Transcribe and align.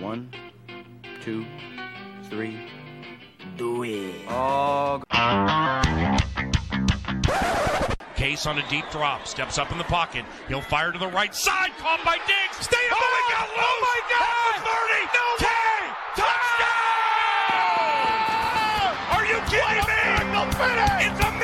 One, 0.00 0.30
two, 1.22 1.44
three. 2.30 2.56
Do 3.56 3.82
it. 3.82 4.14
Oh, 4.28 5.02
Case 8.14 8.46
on 8.46 8.58
a 8.58 8.68
deep 8.68 8.88
drop, 8.92 9.26
steps 9.26 9.58
up 9.58 9.72
in 9.72 9.78
the 9.78 9.84
pocket. 9.84 10.24
He'll 10.46 10.60
fire 10.60 10.92
to 10.92 10.98
the 11.00 11.08
right 11.08 11.34
side, 11.34 11.70
caught 11.78 12.04
by 12.04 12.18
Diggs. 12.18 12.64
Stay 12.64 12.76
up. 12.92 12.98
Oh, 12.98 13.10
my 13.10 13.22
oh 13.24 13.32
God! 13.34 13.48
Oh, 13.58 13.78
my 13.82 14.00
God! 14.14 14.62
30. 14.62 15.02
No 15.18 15.26
way! 15.42 15.90
Touchdown! 16.14 16.68
Are 19.18 19.26
you 19.26 19.38
kidding 19.50 19.82
me? 19.82 19.98
It's 21.10 21.20
a 21.26 21.37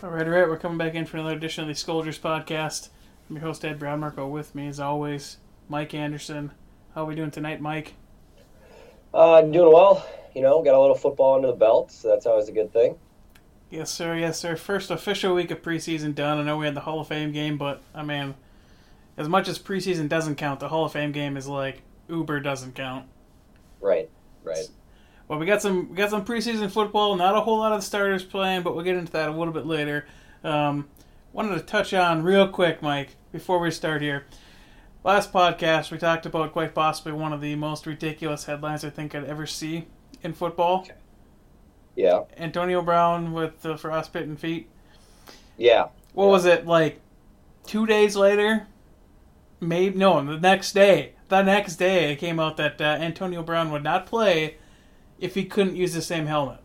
All 0.00 0.10
right, 0.10 0.24
all 0.24 0.32
right, 0.32 0.48
we're 0.48 0.56
coming 0.56 0.78
back 0.78 0.94
in 0.94 1.06
for 1.06 1.16
another 1.16 1.34
edition 1.34 1.62
of 1.62 1.68
the 1.68 1.74
Scolders 1.74 2.20
podcast. 2.20 2.90
I'm 3.28 3.34
your 3.34 3.44
host 3.44 3.64
Ed 3.64 3.80
Brown 3.80 3.98
Marco. 3.98 4.28
With 4.28 4.54
me, 4.54 4.68
as 4.68 4.78
always, 4.78 5.38
Mike 5.68 5.92
Anderson. 5.92 6.52
How 6.94 7.02
are 7.02 7.06
we 7.06 7.16
doing 7.16 7.32
tonight, 7.32 7.60
Mike? 7.60 7.94
Uh, 9.12 9.42
doing 9.42 9.72
well. 9.72 10.08
You 10.36 10.42
know, 10.42 10.62
got 10.62 10.76
a 10.76 10.80
little 10.80 10.94
football 10.94 11.34
under 11.34 11.48
the 11.48 11.54
belt, 11.54 11.90
so 11.90 12.06
that's 12.06 12.26
always 12.26 12.48
a 12.48 12.52
good 12.52 12.72
thing. 12.72 12.94
Yes, 13.70 13.90
sir. 13.90 14.16
Yes, 14.16 14.38
sir. 14.38 14.54
First 14.54 14.92
official 14.92 15.34
week 15.34 15.50
of 15.50 15.62
preseason 15.62 16.14
done. 16.14 16.38
I 16.38 16.44
know 16.44 16.58
we 16.58 16.66
had 16.66 16.76
the 16.76 16.80
Hall 16.82 17.00
of 17.00 17.08
Fame 17.08 17.32
game, 17.32 17.58
but 17.58 17.82
I 17.92 18.04
mean, 18.04 18.36
as 19.16 19.28
much 19.28 19.48
as 19.48 19.58
preseason 19.58 20.08
doesn't 20.08 20.36
count, 20.36 20.60
the 20.60 20.68
Hall 20.68 20.84
of 20.84 20.92
Fame 20.92 21.10
game 21.10 21.36
is 21.36 21.48
like 21.48 21.82
Uber 22.08 22.38
doesn't 22.38 22.76
count. 22.76 23.06
Right, 23.80 24.08
right. 24.44 24.68
Well, 25.28 25.38
we 25.38 25.46
got 25.46 25.60
some 25.62 25.90
we 25.90 25.96
got 25.96 26.10
some 26.10 26.24
preseason 26.24 26.70
football. 26.70 27.14
Not 27.16 27.36
a 27.36 27.40
whole 27.40 27.58
lot 27.58 27.72
of 27.72 27.80
the 27.80 27.86
starters 27.86 28.24
playing, 28.24 28.62
but 28.62 28.74
we'll 28.74 28.84
get 28.84 28.96
into 28.96 29.12
that 29.12 29.28
a 29.28 29.32
little 29.32 29.52
bit 29.52 29.66
later. 29.66 30.06
Um, 30.42 30.88
wanted 31.32 31.54
to 31.56 31.60
touch 31.60 31.92
on 31.92 32.22
real 32.22 32.48
quick, 32.48 32.80
Mike, 32.82 33.16
before 33.32 33.58
we 33.58 33.70
start 33.70 34.00
here. 34.00 34.24
Last 35.04 35.32
podcast, 35.32 35.90
we 35.90 35.98
talked 35.98 36.26
about 36.26 36.52
quite 36.52 36.74
possibly 36.74 37.12
one 37.12 37.32
of 37.32 37.40
the 37.40 37.54
most 37.56 37.86
ridiculous 37.86 38.44
headlines 38.44 38.84
I 38.84 38.90
think 38.90 39.14
I'd 39.14 39.24
ever 39.24 39.46
see 39.46 39.86
in 40.22 40.32
football. 40.32 40.86
Yeah, 41.94 42.22
Antonio 42.36 42.80
Brown 42.82 43.32
with 43.32 43.60
the 43.62 43.76
frostbitten 43.76 44.36
feet. 44.36 44.68
yeah. 45.56 45.88
What 46.14 46.24
Yeah. 46.26 46.30
was 46.30 46.44
it 46.46 46.66
like? 46.66 47.00
Two 47.66 47.84
days 47.86 48.16
later, 48.16 48.66
maybe 49.60 49.98
no, 49.98 50.24
the 50.24 50.38
next 50.40 50.72
day. 50.72 51.12
The 51.28 51.42
next 51.42 51.76
day, 51.76 52.12
it 52.12 52.16
came 52.16 52.40
out 52.40 52.56
that 52.56 52.80
uh, 52.80 52.84
Antonio 52.84 53.42
Brown 53.42 53.70
would 53.72 53.82
not 53.84 54.06
play 54.06 54.56
if 55.18 55.34
he 55.34 55.44
couldn't 55.44 55.76
use 55.76 55.94
the 55.94 56.02
same 56.02 56.26
helmet. 56.26 56.60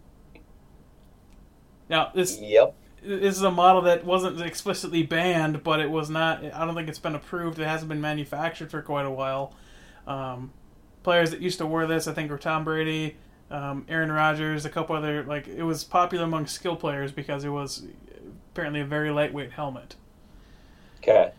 Now 1.89 2.11
this 2.13 2.39
Yep. 2.39 2.75
this 3.03 3.35
is 3.35 3.41
a 3.43 3.51
model 3.51 3.81
that 3.83 4.05
wasn't 4.05 4.41
explicitly 4.41 5.03
banned, 5.03 5.63
but 5.63 5.79
it 5.79 5.89
was 5.91 6.09
not. 6.09 6.43
I 6.43 6.65
don't 6.65 6.75
think 6.75 6.87
it's 6.89 6.99
been 6.99 7.15
approved. 7.15 7.59
It 7.59 7.67
hasn't 7.67 7.89
been 7.89 8.01
manufactured 8.01 8.71
for 8.71 8.81
quite 8.81 9.05
a 9.05 9.11
while. 9.11 9.53
Um, 10.07 10.51
players 11.03 11.31
that 11.31 11.41
used 11.41 11.57
to 11.59 11.65
wear 11.65 11.85
this, 11.87 12.07
I 12.07 12.13
think, 12.13 12.31
were 12.31 12.37
Tom 12.37 12.63
Brady, 12.63 13.17
um, 13.51 13.85
Aaron 13.89 14.11
Rodgers, 14.11 14.65
a 14.65 14.69
couple 14.69 14.95
other. 14.95 15.23
Like 15.23 15.47
it 15.47 15.63
was 15.63 15.83
popular 15.83 16.23
among 16.23 16.47
skill 16.47 16.75
players 16.75 17.11
because 17.11 17.43
it 17.43 17.49
was 17.49 17.83
apparently 18.53 18.81
a 18.81 18.85
very 18.85 19.11
lightweight 19.11 19.51
helmet. 19.51 19.95
Okay. 20.99 21.31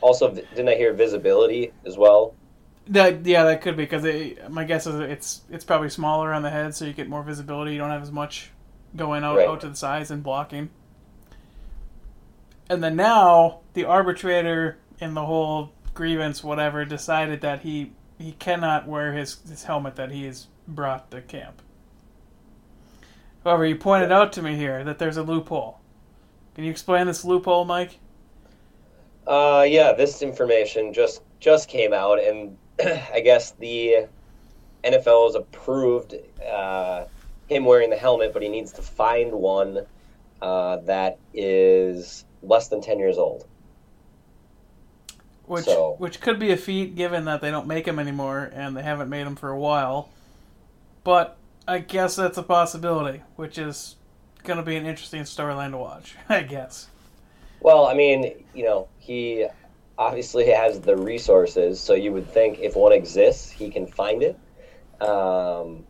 Also, 0.00 0.32
didn't 0.32 0.68
I 0.68 0.76
hear 0.76 0.94
visibility 0.94 1.72
as 1.84 1.98
well? 1.98 2.34
That 2.88 3.24
yeah, 3.24 3.44
that 3.44 3.62
could 3.62 3.76
be 3.76 3.84
because 3.84 4.04
my 4.48 4.64
guess 4.64 4.86
is 4.86 4.98
it's 5.00 5.42
it's 5.50 5.64
probably 5.64 5.90
smaller 5.90 6.32
on 6.32 6.42
the 6.42 6.50
head, 6.50 6.74
so 6.74 6.84
you 6.84 6.92
get 6.92 7.08
more 7.08 7.22
visibility. 7.22 7.72
You 7.72 7.78
don't 7.78 7.90
have 7.90 8.02
as 8.02 8.10
much 8.12 8.50
going 8.96 9.22
out 9.22 9.36
Right. 9.36 9.48
out 9.48 9.60
to 9.60 9.68
the 9.68 9.76
sides 9.76 10.10
and 10.10 10.22
blocking. 10.22 10.70
And 12.68 12.82
then 12.82 12.96
now 12.96 13.60
the 13.74 13.84
arbitrator 13.84 14.78
in 15.00 15.14
the 15.14 15.26
whole 15.26 15.72
grievance, 15.94 16.42
whatever, 16.42 16.84
decided 16.84 17.40
that 17.42 17.60
he 17.60 17.92
he 18.18 18.32
cannot 18.32 18.86
wear 18.88 19.12
his 19.12 19.38
his 19.48 19.64
helmet 19.64 19.96
that 19.96 20.10
he 20.10 20.24
has 20.24 20.48
brought 20.66 21.10
to 21.10 21.20
camp. 21.22 21.62
However, 23.44 23.64
you 23.66 23.76
pointed 23.76 24.12
out 24.12 24.32
to 24.34 24.42
me 24.42 24.56
here 24.56 24.84
that 24.84 24.98
there's 24.98 25.16
a 25.16 25.22
loophole. 25.22 25.80
Can 26.54 26.64
you 26.64 26.70
explain 26.70 27.06
this 27.06 27.24
loophole, 27.24 27.64
Mike? 27.64 27.98
Uh, 29.26 29.64
yeah. 29.68 29.92
This 29.92 30.22
information 30.22 30.92
just 30.92 31.22
just 31.40 31.68
came 31.68 31.92
out, 31.92 32.22
and 32.22 32.56
I 33.12 33.20
guess 33.20 33.52
the 33.52 34.06
NFL 34.84 35.26
has 35.28 35.34
approved 35.34 36.14
uh, 36.46 37.04
him 37.48 37.64
wearing 37.64 37.90
the 37.90 37.96
helmet, 37.96 38.32
but 38.32 38.42
he 38.42 38.48
needs 38.48 38.72
to 38.72 38.82
find 38.82 39.32
one 39.32 39.86
uh, 40.40 40.76
that 40.78 41.18
is 41.34 42.24
less 42.42 42.68
than 42.68 42.80
ten 42.80 42.98
years 42.98 43.18
old. 43.18 43.46
Which 45.46 45.64
So- 45.64 45.96
which 45.98 46.20
could 46.20 46.38
be 46.38 46.52
a 46.52 46.56
feat 46.56 46.94
given 46.94 47.24
that 47.24 47.40
they 47.40 47.50
don't 47.50 47.66
make 47.66 47.84
them 47.84 47.98
anymore 47.98 48.50
and 48.54 48.76
they 48.76 48.82
haven't 48.82 49.08
made 49.08 49.26
them 49.26 49.36
for 49.36 49.50
a 49.50 49.58
while. 49.58 50.08
But 51.02 51.36
I 51.66 51.78
guess 51.78 52.16
that's 52.16 52.38
a 52.38 52.42
possibility, 52.42 53.22
which 53.36 53.58
is 53.58 53.96
going 54.44 54.58
to 54.58 54.62
be 54.62 54.76
an 54.76 54.86
interesting 54.86 55.22
storyline 55.22 55.72
to 55.72 55.78
watch, 55.78 56.14
I 56.28 56.42
guess. 56.42 56.88
Well, 57.60 57.86
I 57.86 57.94
mean, 57.94 58.44
you 58.54 58.64
know, 58.64 58.88
he 58.98 59.46
obviously 60.00 60.46
has 60.46 60.80
the 60.80 60.96
resources, 60.96 61.78
so 61.78 61.92
you 61.92 62.10
would 62.10 62.26
think 62.26 62.58
if 62.58 62.74
one 62.74 62.90
exists, 62.90 63.50
he 63.50 63.70
can 63.70 63.86
find 63.86 64.22
it. 64.22 64.38
Um, 64.98 65.84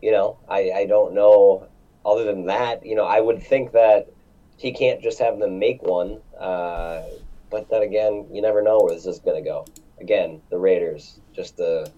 you 0.00 0.12
know, 0.12 0.38
I, 0.48 0.70
I 0.70 0.86
don't 0.86 1.12
know. 1.12 1.66
Other 2.04 2.22
than 2.22 2.46
that, 2.46 2.86
you 2.86 2.94
know, 2.94 3.04
I 3.04 3.20
would 3.20 3.42
think 3.42 3.72
that 3.72 4.08
he 4.56 4.72
can't 4.72 5.02
just 5.02 5.18
have 5.18 5.40
them 5.40 5.58
make 5.58 5.82
one. 5.82 6.20
Uh, 6.38 7.02
but 7.50 7.68
then 7.68 7.82
again, 7.82 8.28
you 8.30 8.40
never 8.40 8.62
know 8.62 8.78
where 8.78 8.94
this 8.94 9.06
is 9.06 9.18
going 9.18 9.42
to 9.42 9.48
go. 9.48 9.66
Again, 10.00 10.40
the 10.50 10.58
Raiders, 10.58 11.18
just 11.34 11.58
a 11.58 11.90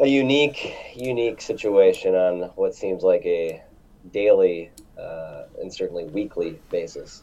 a 0.00 0.06
unique, 0.06 0.74
unique 0.94 1.40
situation 1.40 2.14
on 2.14 2.50
what 2.56 2.74
seems 2.74 3.02
like 3.02 3.24
a 3.24 3.62
daily 4.12 4.70
uh, 4.98 5.44
and 5.60 5.72
certainly 5.72 6.04
weekly 6.04 6.58
basis. 6.70 7.22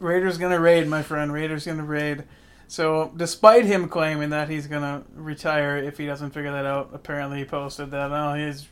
Raiders 0.00 0.38
to 0.38 0.48
raid, 0.48 0.88
my 0.88 1.02
friend. 1.02 1.32
Raiders 1.32 1.64
to 1.64 1.74
raid. 1.74 2.24
So, 2.66 3.12
despite 3.16 3.66
him 3.66 3.88
claiming 3.88 4.30
that 4.30 4.48
he's 4.48 4.66
to 4.66 5.02
retire 5.14 5.76
if 5.76 5.98
he 5.98 6.06
doesn't 6.06 6.30
figure 6.30 6.52
that 6.52 6.66
out, 6.66 6.90
apparently 6.92 7.38
he 7.38 7.44
posted 7.44 7.90
that, 7.90 8.10
oh, 8.10 8.34
he's 8.34 8.68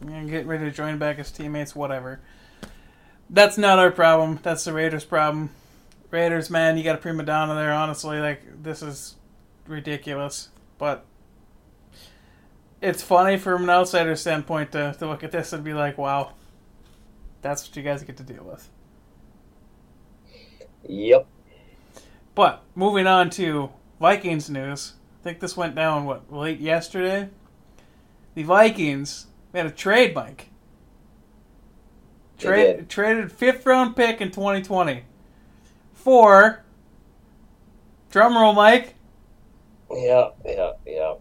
getting 0.00 0.46
ready 0.46 0.64
to 0.64 0.70
join 0.70 0.98
back 0.98 1.16
his 1.18 1.30
teammates, 1.30 1.74
whatever. 1.74 2.20
That's 3.30 3.58
not 3.58 3.78
our 3.78 3.90
problem. 3.90 4.40
That's 4.42 4.64
the 4.64 4.72
Raiders' 4.72 5.04
problem. 5.04 5.50
Raiders, 6.10 6.50
man, 6.50 6.76
you 6.76 6.84
got 6.84 6.96
a 6.96 6.98
prima 6.98 7.24
donna 7.24 7.54
there, 7.54 7.72
honestly. 7.72 8.20
Like, 8.20 8.62
this 8.62 8.82
is 8.82 9.16
ridiculous. 9.66 10.50
But 10.78 11.04
it's 12.82 13.02
funny 13.02 13.38
from 13.38 13.64
an 13.64 13.70
outsider 13.70 14.14
standpoint 14.16 14.72
to, 14.72 14.94
to 14.98 15.06
look 15.08 15.24
at 15.24 15.32
this 15.32 15.52
and 15.52 15.64
be 15.64 15.72
like, 15.72 15.96
wow, 15.96 16.32
that's 17.40 17.66
what 17.66 17.76
you 17.76 17.82
guys 17.82 18.02
get 18.02 18.18
to 18.18 18.22
deal 18.22 18.44
with. 18.44 18.68
Yep. 20.88 21.26
But 22.34 22.62
moving 22.74 23.06
on 23.06 23.30
to 23.30 23.70
Vikings 24.00 24.50
news, 24.50 24.94
I 25.20 25.24
think 25.24 25.40
this 25.40 25.56
went 25.56 25.74
down 25.74 26.04
what 26.04 26.32
late 26.32 26.60
yesterday. 26.60 27.28
The 28.34 28.42
Vikings 28.42 29.26
had 29.54 29.66
a 29.66 29.70
trade, 29.70 30.14
Mike. 30.14 30.50
Trade 32.38 32.88
traded 32.88 33.30
fifth 33.30 33.64
round 33.64 33.94
pick 33.94 34.20
in 34.20 34.30
2020 34.30 35.04
for 35.92 36.64
drumroll, 38.10 38.54
Mike. 38.54 38.94
Yep. 39.90 40.36
Yep. 40.44 40.80
Yep. 40.86 41.20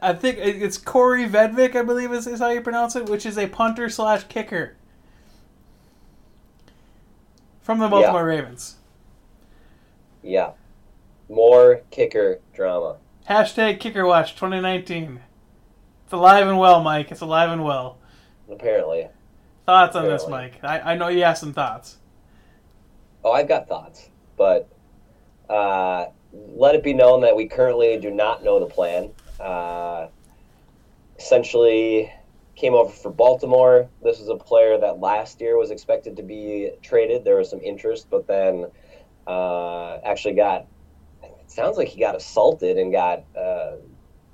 I 0.00 0.12
think 0.12 0.38
it's 0.38 0.78
Kaare 0.78 1.28
Vedvik, 1.28 1.74
I 1.74 1.82
believe 1.82 2.12
is, 2.12 2.26
is 2.26 2.40
how 2.40 2.50
you 2.50 2.60
pronounce 2.60 2.94
it, 2.96 3.06
which 3.06 3.26
is 3.26 3.36
a 3.36 3.48
punter 3.48 3.88
slash 3.88 4.24
kicker 4.24 4.76
from 7.68 7.80
the 7.80 7.88
Baltimore 7.88 8.24
Ravens. 8.24 8.76
Yeah. 10.22 10.52
More 11.28 11.82
kicker 11.90 12.40
drama. 12.54 12.96
Hashtag 13.28 13.78
Kicker 13.78 14.06
Watch 14.06 14.34
2019. 14.36 15.20
It's 16.04 16.12
alive 16.14 16.48
and 16.48 16.58
well, 16.58 16.82
Mike. 16.82 17.12
It's 17.12 17.20
alive 17.20 17.50
and 17.50 17.62
well. 17.62 17.98
Apparently. 18.50 19.08
Thoughts 19.66 19.94
on 19.96 20.06
this, 20.06 20.26
Mike? 20.26 20.64
I, 20.64 20.80
I 20.80 20.96
know 20.96 21.08
you 21.08 21.24
have 21.24 21.36
some 21.36 21.52
thoughts. 21.52 21.98
Oh, 23.22 23.32
I've 23.32 23.48
got 23.48 23.68
thoughts, 23.68 24.08
but 24.38 24.66
uh, 25.50 26.06
let 26.32 26.74
it 26.74 26.82
be 26.82 26.94
known 26.94 27.20
that 27.20 27.36
we 27.36 27.48
currently 27.48 27.98
do 27.98 28.10
not 28.10 28.42
know 28.42 28.60
the 28.60 28.64
plan. 28.64 29.10
Uh, 29.38 30.06
essentially, 31.18 32.10
came 32.58 32.74
over 32.74 32.90
for 32.90 33.10
Baltimore. 33.10 33.88
This 34.02 34.18
is 34.18 34.28
a 34.28 34.34
player 34.34 34.78
that 34.78 34.98
last 34.98 35.40
year 35.40 35.56
was 35.56 35.70
expected 35.70 36.16
to 36.16 36.22
be 36.24 36.72
traded. 36.82 37.24
There 37.24 37.36
was 37.36 37.48
some 37.48 37.60
interest, 37.60 38.08
but 38.10 38.26
then 38.26 38.66
uh, 39.26 39.98
actually 40.04 40.34
got. 40.34 40.66
It 41.22 41.50
sounds 41.50 41.76
like 41.76 41.88
he 41.88 42.00
got 42.00 42.16
assaulted 42.16 42.76
and 42.76 42.92
got, 42.92 43.24
uh, 43.36 43.76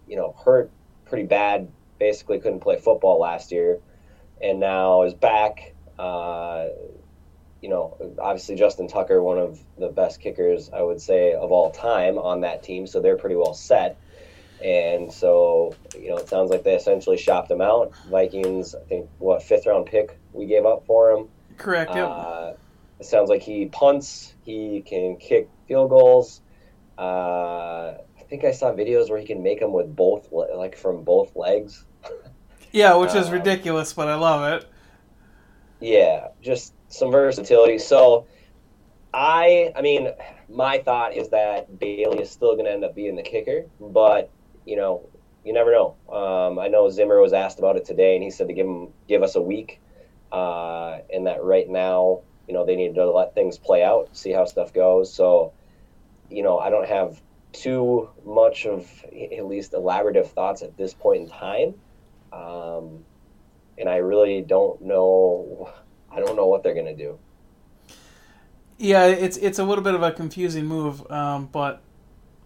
you 0.09 0.17
know, 0.17 0.35
hurt 0.44 0.71
pretty 1.05 1.25
bad. 1.26 1.71
Basically, 1.99 2.41
couldn't 2.41 2.61
play 2.61 2.79
football 2.79 3.21
last 3.21 3.53
year. 3.53 3.79
and 4.41 4.59
now 4.59 5.03
is 5.03 5.15
back. 5.15 5.75
Uh, 5.99 6.69
you 7.61 7.69
know, 7.69 7.97
obviously 8.21 8.56
Justin 8.56 8.88
Tucker, 8.88 9.23
one 9.23 9.38
of 9.38 9.59
the 9.79 9.88
best 9.88 10.21
kickers 10.21 10.71
I 10.71 10.82
would 10.82 11.00
say 11.00 11.32
of 11.32 11.53
all 11.53 11.71
time 11.71 12.19
on 12.19 12.41
that 12.41 12.62
team, 12.62 12.87
so 12.87 13.00
they're 13.00 13.17
pretty 13.17 13.37
well 13.37 13.55
set. 13.55 13.97
And 14.64 15.12
so, 15.12 15.75
you 15.94 16.08
know, 16.08 16.16
it 16.16 16.26
sounds 16.26 16.50
like 16.50 16.64
they 16.64 16.75
essentially 16.75 17.19
shopped 17.19 17.50
him 17.50 17.61
out. 17.61 17.93
Vikings, 18.08 18.75
I 18.75 18.81
think, 18.84 19.11
what 19.19 19.43
fifth 19.43 19.66
round 19.66 19.84
pick 19.84 20.19
we 20.32 20.46
gave 20.46 20.64
up 20.64 20.87
for 20.87 21.11
him. 21.11 21.28
Correct. 21.58 21.94
Yep. 21.94 22.08
Uh, 22.08 22.52
it 22.99 23.05
sounds 23.05 23.28
like 23.28 23.43
he 23.43 23.66
punts. 23.66 24.32
He 24.43 24.82
can 24.87 25.16
kick 25.16 25.50
field 25.69 25.90
goals. 25.90 26.40
Uh, 26.96 27.99
I 28.19 28.22
think 28.31 28.44
I 28.44 28.52
saw 28.52 28.72
videos 28.72 29.11
where 29.11 29.19
he 29.19 29.26
can 29.26 29.43
make 29.43 29.61
them 29.61 29.75
with 29.75 29.94
both, 29.94 30.32
like 30.32 30.78
from 30.78 31.05
both 31.05 31.37
legs. 31.37 31.84
yeah, 32.72 32.94
which 32.94 33.14
is 33.14 33.26
um, 33.26 33.34
ridiculous, 33.34 33.93
but 33.93 34.08
I 34.08 34.14
love 34.14 34.50
it. 34.55 34.70
Yeah, 35.78 36.28
just 36.40 36.72
some 36.88 37.11
versatility. 37.11 37.76
So, 37.76 38.26
I, 39.12 39.72
I 39.76 39.82
mean, 39.82 40.08
my 40.49 40.78
thought 40.78 41.14
is 41.14 41.28
that 41.28 41.78
Bailey 41.78 42.20
is 42.22 42.31
still 42.31 42.55
going 42.55 42.64
to 42.64 42.72
end 42.72 42.84
up 42.84 42.94
being 42.94 43.16
the 43.16 43.22
kicker, 43.22 43.66
but 43.78 44.31
you 44.64 44.76
know, 44.76 45.08
you 45.44 45.52
never 45.52 45.72
know. 45.72 45.96
Um, 46.11 46.58
I 46.58 46.69
know 46.69 46.88
Zimmer 46.90 47.20
was 47.20 47.32
asked 47.32 47.58
about 47.58 47.76
it 47.76 47.84
today, 47.84 48.14
and 48.14 48.25
he 48.25 48.31
said 48.31 48.49
to 48.49 48.55
give 48.55 48.66
him 48.66 48.88
give 49.08 49.22
us 49.22 49.34
a 49.34 49.43
week, 49.43 49.81
uh, 50.32 50.99
and 51.12 51.26
that 51.26 51.43
right 51.43 51.69
now, 51.69 52.20
you 52.49 52.55
know, 52.55 52.64
they 52.64 52.76
need 52.76 52.94
to 52.94 53.11
let 53.11 53.34
things 53.34 53.58
play 53.58 53.82
out, 53.82 54.16
see 54.16 54.32
how 54.32 54.44
stuff 54.44 54.72
goes. 54.72 55.12
So, 55.12 55.52
you 56.31 56.43
know, 56.43 56.58
I 56.58 56.70
don't 56.70 56.88
have 56.88 57.20
too 57.52 58.08
much 58.25 58.66
of 58.66 58.88
at 59.05 59.46
least 59.46 59.72
elaborative 59.72 60.28
thoughts 60.28 60.62
at 60.62 60.76
this 60.76 60.94
point 60.94 61.22
in 61.22 61.28
time, 61.28 61.75
um, 62.32 63.05
and 63.78 63.88
I 63.88 63.96
really 63.96 64.40
don't 64.40 64.81
know. 64.82 65.70
I 66.11 66.20
don't 66.20 66.37
know 66.37 66.46
what 66.46 66.62
they're 66.62 66.75
gonna 66.75 66.96
do. 66.96 67.19
Yeah, 68.78 69.06
it's 69.06 69.37
it's 69.37 69.58
a 69.58 69.64
little 69.64 69.84
bit 69.84 69.94
of 69.94 70.02
a 70.02 70.11
confusing 70.11 70.64
move, 70.64 71.08
um, 71.11 71.49
but 71.52 71.82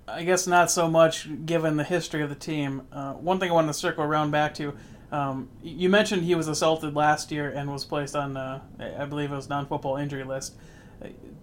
I 0.08 0.24
guess 0.24 0.46
not 0.46 0.70
so 0.70 0.88
much 0.88 1.28
given 1.44 1.76
the 1.76 1.84
history 1.84 2.22
of 2.22 2.28
the 2.28 2.34
team. 2.34 2.82
Uh, 2.92 3.12
one 3.14 3.38
thing 3.38 3.50
I 3.50 3.54
wanted 3.54 3.68
to 3.68 3.74
circle 3.74 4.04
around 4.04 4.30
back 4.30 4.54
to. 4.54 4.74
Um, 5.10 5.48
you 5.62 5.88
mentioned 5.88 6.24
he 6.24 6.34
was 6.34 6.48
assaulted 6.48 6.94
last 6.94 7.30
year 7.30 7.50
and 7.50 7.70
was 7.70 7.84
placed 7.84 8.14
on, 8.14 8.36
uh, 8.36 8.60
I 8.78 9.04
believe 9.06 9.32
it 9.32 9.36
was 9.36 9.48
non-football 9.48 9.96
injury 9.96 10.24
list. 10.24 10.54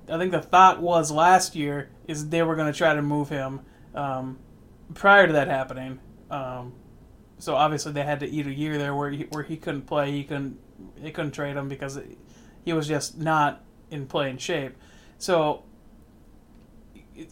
I 0.08 0.18
think 0.18 0.32
the 0.32 0.42
thought 0.42 0.82
was 0.82 1.12
last 1.12 1.56
year 1.56 1.90
is 2.08 2.30
they 2.30 2.44
were 2.44 2.56
going 2.56 2.72
to 2.72 2.78
try 2.78 2.94
to 2.94 3.02
move 3.02 3.30
him 3.30 3.62
um, 3.96 4.38
prior 4.94 5.26
to 5.26 5.34
that 5.34 5.48
happening. 5.48 6.00
Um, 6.30 6.74
so 7.40 7.56
obviously 7.56 7.92
they 7.92 8.04
had 8.04 8.20
to 8.20 8.28
eat 8.28 8.48
a 8.48 8.54
year 8.54 8.78
there 8.78 8.94
where 8.96 9.10
he, 9.12 9.24
where 9.24 9.44
he 9.44 9.58
couldn't 9.58 9.84
play. 9.84 10.12
He 10.12 10.24
couldn't 10.24 10.60
they 11.02 11.12
couldn't 11.12 11.32
trade 11.32 11.56
him 11.56 11.70
because 11.70 12.00
he 12.64 12.74
was 12.74 12.88
just 12.88 13.18
not 13.18 13.64
in 13.90 14.06
playing 14.08 14.38
shape. 14.38 14.76
So 15.18 15.64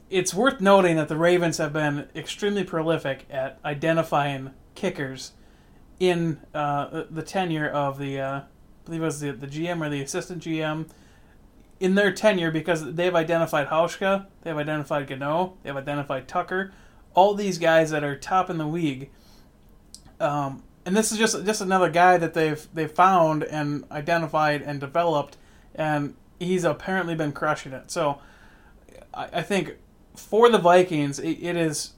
it's 0.10 0.34
worth 0.34 0.62
noting 0.62 0.96
that 0.98 1.08
the 1.08 1.18
Ravens 1.18 1.58
have 1.58 1.74
been 1.74 2.08
extremely 2.16 2.64
prolific 2.64 3.26
at 3.30 3.60
identifying 3.66 4.52
kickers 4.76 5.34
in 6.00 6.40
uh, 6.54 7.04
the 7.10 7.22
tenure 7.22 7.70
of 7.70 7.98
the, 7.98 8.20
uh, 8.20 8.40
I 8.40 8.44
believe 8.86 9.02
it 9.02 9.06
was 9.06 9.20
the, 9.20 9.32
the 9.32 9.48
GM 9.48 9.86
or 9.86 9.90
the 9.90 10.02
assistant 10.02 10.44
GM, 10.44 10.90
in 11.80 11.96
their 11.96 12.14
tenure 12.14 12.52
because 12.52 12.94
they've 12.94 13.16
identified 13.16 13.68
Hauschka, 13.68 14.28
they've 14.42 14.58
identified 14.58 15.08
Gano, 15.08 15.58
they've 15.64 15.76
identified 15.76 16.28
Tucker, 16.28 16.74
all 17.14 17.34
these 17.34 17.58
guys 17.58 17.92
that 17.92 18.04
are 18.04 18.16
top 18.16 18.50
in 18.50 18.58
the 18.58 18.66
league. 18.66 19.10
Um, 20.20 20.64
and 20.86 20.96
this 20.96 21.12
is 21.12 21.18
just 21.18 21.46
just 21.46 21.62
another 21.62 21.90
guy 21.90 22.18
that 22.18 22.34
they've 22.34 22.68
they've 22.74 22.92
found 22.92 23.44
and 23.44 23.86
identified 23.92 24.62
and 24.62 24.80
developed, 24.80 25.38
and 25.76 26.16
he's 26.40 26.64
apparently 26.64 27.16
been 27.16 27.32
crushing 27.32 27.74
it. 27.74 27.92
So 27.92 28.20
I, 29.14 29.30
I 29.34 29.42
think 29.42 29.78
for 30.16 30.50
the 30.50 30.58
Vikings, 30.58 31.20
it, 31.20 31.38
it 31.42 31.56
is 31.56 31.94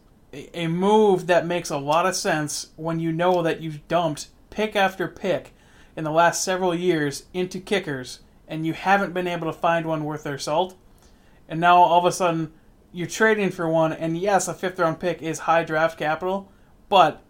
a, 0.53 0.67
move 0.67 1.27
that 1.27 1.45
makes 1.45 1.69
a 1.69 1.77
lot 1.77 2.05
of 2.05 2.15
sense 2.15 2.71
when 2.75 2.99
you 2.99 3.11
know 3.11 3.41
that 3.41 3.61
you've 3.61 3.87
dumped 3.87 4.27
pick 4.49 4.75
after 4.75 5.07
pick 5.07 5.53
in 5.95 6.03
the 6.03 6.11
last 6.11 6.43
several 6.43 6.75
years 6.75 7.25
into 7.33 7.59
kickers, 7.59 8.19
and 8.47 8.65
you 8.65 8.73
haven't 8.73 9.13
been 9.13 9.27
able 9.27 9.47
to 9.47 9.57
find 9.57 9.85
one 9.85 10.03
worth 10.03 10.23
their 10.23 10.37
salt. 10.37 10.75
And 11.47 11.59
now 11.59 11.77
all 11.77 11.99
of 11.99 12.05
a 12.05 12.11
sudden 12.11 12.51
you're 12.91 13.07
trading 13.07 13.51
for 13.51 13.67
one, 13.67 13.93
and 13.93 14.17
yes, 14.17 14.47
a 14.47 14.53
fifth 14.53 14.79
round 14.79 14.99
pick 14.99 15.21
is 15.21 15.39
high 15.39 15.63
draft 15.63 15.97
capital, 15.97 16.51
but 16.89 17.21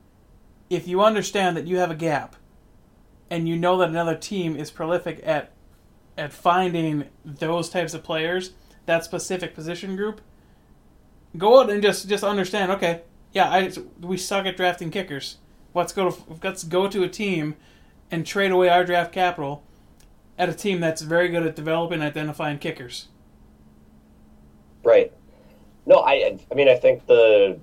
if 0.70 0.88
you 0.88 1.04
understand 1.04 1.56
that 1.58 1.68
you 1.68 1.78
have 1.78 1.92
a 1.92 1.96
gap 1.96 2.36
and 3.30 3.48
you 3.48 3.56
know 3.56 3.78
that 3.78 3.90
another 3.90 4.16
team 4.16 4.56
is 4.56 4.72
prolific 4.72 5.22
at 5.24 5.52
at 6.18 6.32
finding 6.32 7.06
those 7.26 7.70
types 7.70 7.94
of 7.94 8.04
players, 8.04 8.52
that 8.86 9.04
specific 9.04 9.54
position 9.54 9.96
group, 9.96 10.22
go 11.38 11.62
out 11.62 11.70
and 11.70 11.82
just 11.82 12.08
just 12.08 12.24
understand. 12.24 12.72
Okay, 12.72 13.02
yeah, 13.34 13.50
I, 13.50 13.72
we 14.00 14.18
suck 14.18 14.46
at 14.46 14.58
drafting 14.58 14.92
kickers. 14.92 15.38
Let's 15.74 15.92
go 15.94 16.12
to 16.12 16.40
let's 16.44 16.64
go 16.64 16.88
to 16.88 17.04
a 17.04 17.10
team 17.10 17.56
and 18.12 18.26
trade 18.26 18.52
away 18.52 18.70
our 18.70 18.86
draft 18.86 19.12
capital 19.12 19.64
at 20.38 20.50
a 20.50 20.54
team 20.54 20.80
that's 20.80 21.02
very 21.02 21.30
good 21.30 21.46
at 21.46 21.56
developing 21.56 22.02
and 22.02 22.04
identifying 22.04 22.60
kickers. 22.60 23.08
Right. 24.84 25.12
No, 25.86 25.96
I 25.98 26.38
I 26.52 26.56
mean 26.56 26.70
I 26.70 26.76
think 26.76 27.06
the 27.08 27.60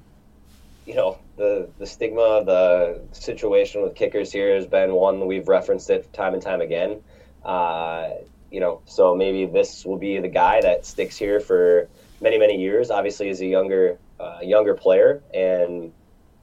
you 0.87 0.95
know 0.95 1.19
the 1.37 1.69
the 1.79 1.87
stigma, 1.87 2.45
the 2.45 3.01
situation 3.13 3.83
with 3.83 3.95
kickers 3.95 4.33
here 4.33 4.55
has 4.55 4.67
been 4.67 4.93
one 4.93 5.27
we've 5.27 5.49
referenced 5.49 5.91
it 5.91 6.13
time 6.13 6.35
and 6.35 6.43
time 6.43 6.61
again. 6.61 7.03
Uh, 7.45 8.11
you 8.53 8.61
know, 8.61 8.83
so 8.85 9.15
maybe 9.15 9.47
this 9.47 9.85
will 9.85 9.99
be 9.99 10.19
the 10.19 10.29
guy 10.29 10.61
that 10.61 10.85
sticks 10.85 11.17
here 11.17 11.41
for 11.41 11.89
many 12.21 12.39
many 12.39 12.61
years. 12.61 12.91
Obviously, 12.91 13.31
as 13.31 13.41
a 13.41 13.47
younger 13.47 13.99
uh, 14.21 14.39
younger 14.43 14.75
player, 14.75 15.23
and 15.35 15.93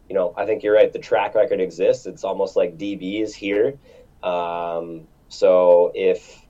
you 0.10 0.16
know, 0.16 0.34
I 0.36 0.46
think 0.46 0.64
you're 0.64 0.74
right. 0.74 0.92
The 0.92 1.00
track 1.00 1.36
record 1.36 1.62
exists. 1.62 2.08
It's 2.08 2.24
almost 2.24 2.56
like 2.56 2.78
DB 2.78 3.22
is 3.22 3.36
here. 3.36 3.78
Um, 4.24 5.08
so 5.30 5.92
if 5.94 6.46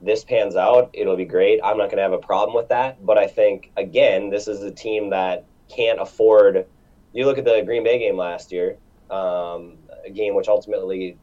this 0.00 0.24
pans 0.24 0.54
out, 0.54 0.90
it'll 0.92 1.16
be 1.16 1.24
great. 1.24 1.60
I'm 1.62 1.76
not 1.76 1.86
going 1.86 1.96
to 1.96 2.02
have 2.02 2.12
a 2.12 2.18
problem 2.18 2.54
with 2.54 2.68
that. 2.68 3.04
But 3.04 3.18
I 3.18 3.26
think 3.26 3.72
again, 3.76 4.30
this 4.30 4.46
is 4.46 4.62
a 4.62 4.70
team 4.70 5.10
that 5.10 5.44
can't 5.68 6.00
afford 6.00 6.66
you 7.12 7.26
look 7.26 7.38
at 7.38 7.44
the 7.44 7.62
Green 7.64 7.84
Bay 7.84 7.98
game 7.98 8.16
last 8.16 8.52
year, 8.52 8.78
um, 9.10 9.76
a 10.04 10.10
game 10.10 10.34
which 10.34 10.48
ultimately 10.48 11.18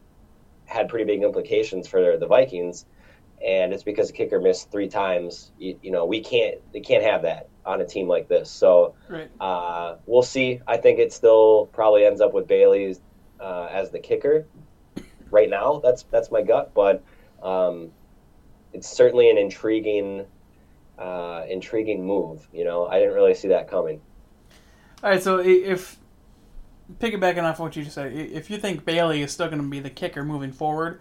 had 0.66 0.88
pretty 0.88 1.06
big 1.06 1.24
implications 1.24 1.88
for 1.88 2.18
the 2.18 2.28
Vikings, 2.28 2.86
and 3.46 3.74
it's 3.74 3.84
because 3.84 4.08
the 4.08 4.14
kicker 4.14 4.40
missed 4.40 4.72
three 4.72 4.88
times. 4.90 5.52
You, 5.58 5.78
you 5.82 5.92
know, 5.92 6.06
we 6.06 6.22
can't 6.22 6.58
they 6.74 6.82
can't 6.82 7.04
have 7.04 7.22
that 7.24 7.50
on 7.66 7.82
a 7.82 7.86
team 7.86 8.08
like 8.08 8.28
this. 8.28 8.50
So 8.50 8.96
Right. 9.08 9.30
uh, 9.40 9.98
we'll 10.06 10.24
see. 10.24 10.62
I 10.68 10.78
think 10.78 11.00
it 11.00 11.14
still 11.14 11.68
probably 11.74 12.06
ends 12.06 12.22
up 12.22 12.34
with 12.34 12.48
Bailey 12.48 12.96
uh, 13.40 13.68
as 13.72 13.92
the 13.92 14.00
kicker. 14.00 14.46
Right 15.32 15.50
now, 15.50 15.80
that's 15.84 16.04
that's 16.04 16.32
my 16.32 16.42
gut, 16.42 16.74
but 16.74 17.04
um, 17.44 17.92
it's 18.74 18.90
certainly 18.90 19.30
an 19.30 19.38
intriguing, 19.38 20.26
uh, 20.98 21.44
intriguing 21.48 22.04
move. 22.06 22.48
You 22.52 22.66
know, 22.66 22.88
I 22.88 23.00
didn't 23.00 23.14
really 23.14 23.36
see 23.36 23.50
that 23.50 23.70
coming. 23.70 24.02
All 25.04 25.10
right, 25.12 25.22
so 25.22 25.38
if 25.38 26.00
piggybacking 26.98 27.44
off 27.44 27.60
what 27.60 27.76
you 27.76 27.84
just 27.84 27.96
said, 27.96 28.12
if 28.12 28.50
you 28.50 28.58
think 28.58 28.84
Bailey 28.86 29.22
is 29.22 29.32
still 29.32 29.48
going 29.48 29.62
to 29.62 29.68
be 29.68 29.80
the 29.80 29.90
kicker 29.90 30.24
moving 30.26 30.52
forward, 30.52 31.00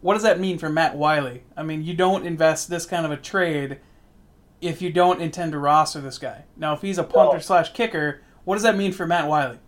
what 0.00 0.14
does 0.14 0.22
that 0.22 0.38
mean 0.40 0.58
for 0.58 0.68
Matt 0.68 0.96
Wiley? 0.96 1.42
I 1.56 1.62
mean, 1.62 1.82
you 1.84 1.94
don't 1.94 2.26
invest 2.26 2.68
this 2.70 2.86
kind 2.86 3.04
of 3.04 3.12
a 3.12 3.16
trade 3.16 3.78
if 4.60 4.80
you 4.80 4.90
don't 4.90 5.20
intend 5.20 5.52
to 5.52 5.58
roster 5.58 6.00
this 6.00 6.18
guy. 6.18 6.44
Now, 6.56 6.74
if 6.74 6.82
he's 6.82 6.98
a 6.98 7.04
punter 7.04 7.34
No. 7.34 7.40
slash 7.40 7.72
kicker, 7.72 8.22
what 8.44 8.54
does 8.54 8.62
that 8.62 8.76
mean 8.76 8.92
for 8.92 9.06
Matt 9.06 9.28
Wiley? 9.28 9.58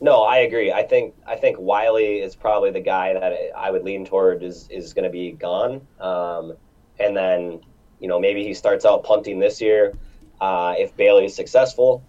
No, 0.00 0.22
I 0.22 0.38
agree. 0.38 0.70
I 0.72 0.84
think 0.84 1.14
I 1.26 1.34
think 1.34 1.56
Wiley 1.58 2.20
is 2.20 2.36
probably 2.36 2.70
the 2.70 2.80
guy 2.80 3.14
that 3.14 3.32
I 3.56 3.70
would 3.70 3.82
lean 3.82 4.04
toward 4.04 4.42
is 4.44 4.68
is 4.70 4.92
going 4.94 5.04
to 5.04 5.10
be 5.10 5.32
gone. 5.32 5.84
Um, 5.98 6.54
and 7.00 7.16
then 7.16 7.60
you 7.98 8.06
know 8.06 8.20
maybe 8.20 8.44
he 8.44 8.54
starts 8.54 8.84
out 8.84 9.02
punting 9.02 9.40
this 9.40 9.60
year. 9.60 9.94
Uh, 10.40 10.74
if 10.78 10.96
Bailey 10.96 11.24
is 11.24 11.34
successful, 11.34 12.04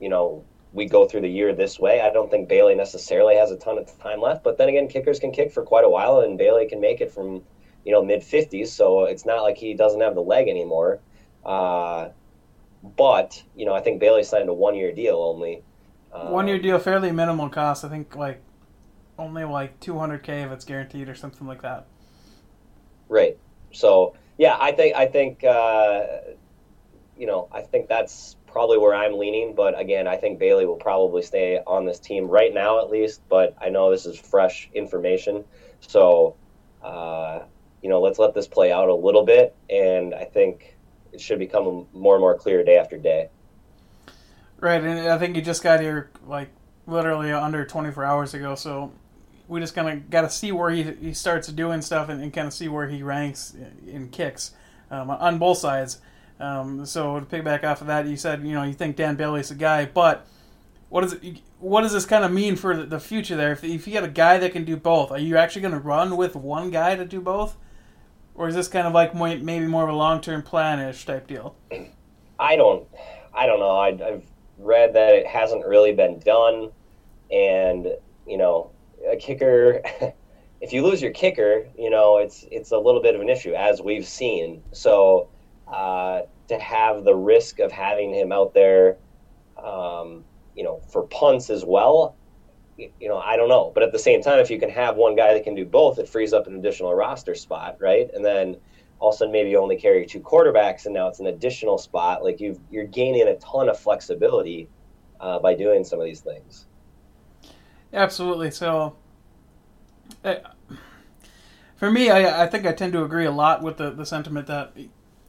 you 0.00 0.08
know 0.08 0.44
we 0.72 0.86
go 0.86 1.06
through 1.06 1.22
the 1.22 1.30
year 1.30 1.54
this 1.54 1.78
way. 1.78 2.00
I 2.00 2.10
don't 2.10 2.30
think 2.30 2.48
Bailey 2.48 2.74
necessarily 2.74 3.36
has 3.36 3.50
a 3.50 3.56
ton 3.56 3.78
of 3.78 3.98
time 4.00 4.20
left. 4.20 4.44
But 4.44 4.56
then 4.56 4.68
again, 4.68 4.88
kickers 4.88 5.18
can 5.18 5.32
kick 5.32 5.52
for 5.52 5.64
quite 5.64 5.84
a 5.84 5.90
while, 5.90 6.20
and 6.20 6.38
Bailey 6.38 6.68
can 6.68 6.80
make 6.80 7.00
it 7.00 7.12
from 7.12 7.42
you 7.84 7.92
know 7.92 8.02
mid 8.04 8.22
fifties. 8.22 8.72
So 8.72 9.04
it's 9.04 9.26
not 9.26 9.42
like 9.42 9.56
he 9.56 9.74
doesn't 9.74 10.00
have 10.00 10.14
the 10.14 10.22
leg 10.22 10.48
anymore. 10.48 11.00
Uh, 11.44 12.10
but 12.96 13.42
you 13.56 13.66
know 13.66 13.74
I 13.74 13.80
think 13.80 14.00
Bailey 14.00 14.22
signed 14.22 14.48
a 14.48 14.54
one 14.54 14.74
year 14.74 14.92
deal 14.92 15.16
only. 15.16 15.62
Um, 16.12 16.30
One 16.30 16.48
year 16.48 16.58
deal, 16.58 16.78
fairly 16.78 17.12
minimal 17.12 17.48
cost. 17.48 17.84
I 17.84 17.88
think 17.88 18.16
like 18.16 18.42
only 19.18 19.44
like 19.44 19.78
200k 19.80 20.46
if 20.46 20.50
it's 20.50 20.64
guaranteed 20.64 21.08
or 21.08 21.14
something 21.14 21.46
like 21.46 21.62
that. 21.62 21.86
Right. 23.08 23.38
So 23.72 24.16
yeah, 24.38 24.56
I 24.58 24.72
think 24.72 24.96
I 24.96 25.06
think 25.06 25.44
uh, 25.44 26.06
you 27.16 27.26
know 27.26 27.48
I 27.52 27.60
think 27.60 27.88
that's 27.88 28.36
probably 28.52 28.78
where 28.78 28.94
I'm 28.94 29.18
leaning. 29.18 29.54
But 29.54 29.78
again, 29.78 30.06
I 30.06 30.16
think 30.16 30.38
Bailey 30.38 30.66
will 30.66 30.76
probably 30.76 31.22
stay 31.22 31.60
on 31.66 31.84
this 31.84 31.98
team 31.98 32.26
right 32.26 32.52
now 32.52 32.80
at 32.80 32.90
least. 32.90 33.22
But 33.28 33.56
I 33.60 33.68
know 33.68 33.90
this 33.90 34.06
is 34.06 34.18
fresh 34.18 34.68
information, 34.74 35.44
so 35.80 36.36
uh, 36.82 37.40
you 37.82 37.88
know, 37.88 38.00
let's 38.00 38.18
let 38.18 38.34
this 38.34 38.46
play 38.46 38.72
out 38.72 38.88
a 38.88 38.94
little 38.94 39.24
bit, 39.24 39.54
and 39.68 40.14
I 40.14 40.24
think 40.24 40.76
it 41.12 41.20
should 41.20 41.38
become 41.38 41.86
more 41.92 42.14
and 42.14 42.20
more 42.20 42.36
clear 42.36 42.62
day 42.64 42.76
after 42.76 42.98
day. 42.98 43.28
Right, 44.58 44.82
and 44.82 45.08
I 45.08 45.18
think 45.18 45.36
you 45.36 45.42
just 45.42 45.62
got 45.62 45.80
here 45.80 46.10
like 46.26 46.50
literally 46.86 47.32
under 47.32 47.64
24 47.64 48.04
hours 48.04 48.34
ago, 48.34 48.54
so 48.54 48.92
we 49.48 49.60
just 49.60 49.74
kind 49.74 49.88
of 49.88 50.10
got 50.10 50.22
to 50.22 50.30
see 50.30 50.52
where 50.52 50.70
he, 50.70 50.82
he 50.82 51.14
starts 51.14 51.48
doing 51.48 51.80
stuff 51.82 52.08
and, 52.08 52.22
and 52.22 52.32
kind 52.32 52.46
of 52.46 52.52
see 52.52 52.68
where 52.68 52.88
he 52.88 53.02
ranks 53.02 53.54
in 53.86 54.08
kicks 54.08 54.52
um, 54.90 55.10
on 55.10 55.38
both 55.38 55.58
sides. 55.58 55.98
Um, 56.40 56.86
so 56.86 57.20
to 57.20 57.26
pick 57.26 57.44
back 57.44 57.64
off 57.64 57.82
of 57.82 57.86
that, 57.88 58.06
you 58.06 58.16
said 58.16 58.42
you 58.44 58.54
know 58.54 58.62
you 58.62 58.72
think 58.72 58.96
Dan 58.96 59.16
Bailey's 59.16 59.50
the 59.50 59.54
guy, 59.54 59.84
but 59.84 60.26
what 60.88 61.02
does 61.02 61.16
what 61.58 61.82
does 61.82 61.92
this 61.92 62.06
kind 62.06 62.24
of 62.24 62.32
mean 62.32 62.56
for 62.56 62.84
the 62.84 62.98
future 62.98 63.36
there? 63.36 63.52
If, 63.52 63.62
if 63.62 63.86
you 63.86 63.92
got 63.94 64.04
a 64.04 64.08
guy 64.08 64.38
that 64.38 64.52
can 64.52 64.64
do 64.64 64.76
both, 64.76 65.10
are 65.10 65.18
you 65.18 65.36
actually 65.36 65.62
going 65.62 65.74
to 65.74 65.80
run 65.80 66.16
with 66.16 66.34
one 66.34 66.70
guy 66.70 66.96
to 66.96 67.04
do 67.04 67.20
both, 67.20 67.56
or 68.34 68.48
is 68.48 68.54
this 68.54 68.68
kind 68.68 68.86
of 68.86 68.94
like 68.94 69.14
more, 69.14 69.28
maybe 69.36 69.66
more 69.66 69.84
of 69.84 69.90
a 69.90 69.96
long 69.96 70.20
term 70.20 70.42
planish 70.42 71.04
type 71.04 71.26
deal? 71.26 71.56
I 72.38 72.56
don't, 72.56 72.88
I 73.34 73.46
don't 73.46 73.60
know. 73.60 73.76
I, 73.76 73.88
I've 73.88 74.24
read 74.58 74.94
that 74.94 75.14
it 75.14 75.26
hasn't 75.26 75.66
really 75.66 75.92
been 75.92 76.18
done, 76.20 76.70
and 77.30 77.86
you 78.26 78.38
know, 78.38 78.70
a 79.06 79.16
kicker. 79.16 79.82
if 80.62 80.72
you 80.72 80.82
lose 80.82 81.02
your 81.02 81.12
kicker, 81.12 81.66
you 81.78 81.90
know 81.90 82.16
it's 82.16 82.46
it's 82.50 82.70
a 82.70 82.78
little 82.78 83.02
bit 83.02 83.14
of 83.14 83.20
an 83.20 83.28
issue, 83.28 83.52
as 83.52 83.82
we've 83.82 84.06
seen. 84.06 84.62
So 84.72 85.28
uh, 85.70 86.22
to 86.48 86.58
have 86.58 87.04
the 87.04 87.14
risk 87.14 87.58
of 87.60 87.70
having 87.70 88.12
him 88.12 88.32
out 88.32 88.54
there, 88.54 88.96
um, 89.62 90.24
you 90.56 90.64
know, 90.64 90.80
for 90.90 91.04
punts 91.04 91.50
as 91.50 91.64
well, 91.64 92.16
you 92.76 93.08
know, 93.08 93.18
I 93.18 93.36
don't 93.36 93.48
know. 93.48 93.70
But 93.74 93.82
at 93.82 93.92
the 93.92 93.98
same 93.98 94.22
time, 94.22 94.38
if 94.38 94.50
you 94.50 94.58
can 94.58 94.70
have 94.70 94.96
one 94.96 95.14
guy 95.14 95.34
that 95.34 95.44
can 95.44 95.54
do 95.54 95.64
both, 95.64 95.98
it 95.98 96.08
frees 96.08 96.32
up 96.32 96.46
an 96.46 96.56
additional 96.56 96.94
roster 96.94 97.34
spot, 97.34 97.76
right? 97.80 98.08
And 98.14 98.24
then 98.24 98.56
all 98.98 99.10
of 99.10 99.14
a 99.14 99.18
sudden, 99.18 99.32
maybe 99.32 99.50
you 99.50 99.58
only 99.58 99.76
carry 99.76 100.06
two 100.06 100.20
quarterbacks, 100.20 100.86
and 100.86 100.94
now 100.94 101.08
it's 101.08 101.20
an 101.20 101.26
additional 101.26 101.78
spot. 101.78 102.24
Like 102.24 102.40
you 102.40 102.60
you're 102.70 102.86
gaining 102.86 103.28
a 103.28 103.36
ton 103.36 103.68
of 103.68 103.78
flexibility 103.78 104.68
uh, 105.20 105.38
by 105.38 105.54
doing 105.54 105.84
some 105.84 106.00
of 106.00 106.04
these 106.04 106.20
things. 106.20 106.66
Absolutely. 107.92 108.50
So, 108.50 108.96
uh, 110.24 110.36
for 111.76 111.90
me, 111.90 112.10
I, 112.10 112.44
I 112.44 112.46
think 112.46 112.66
I 112.66 112.72
tend 112.72 112.92
to 112.92 113.04
agree 113.04 113.24
a 113.24 113.30
lot 113.30 113.62
with 113.62 113.78
the, 113.78 113.90
the 113.90 114.06
sentiment 114.06 114.46
that 114.46 114.74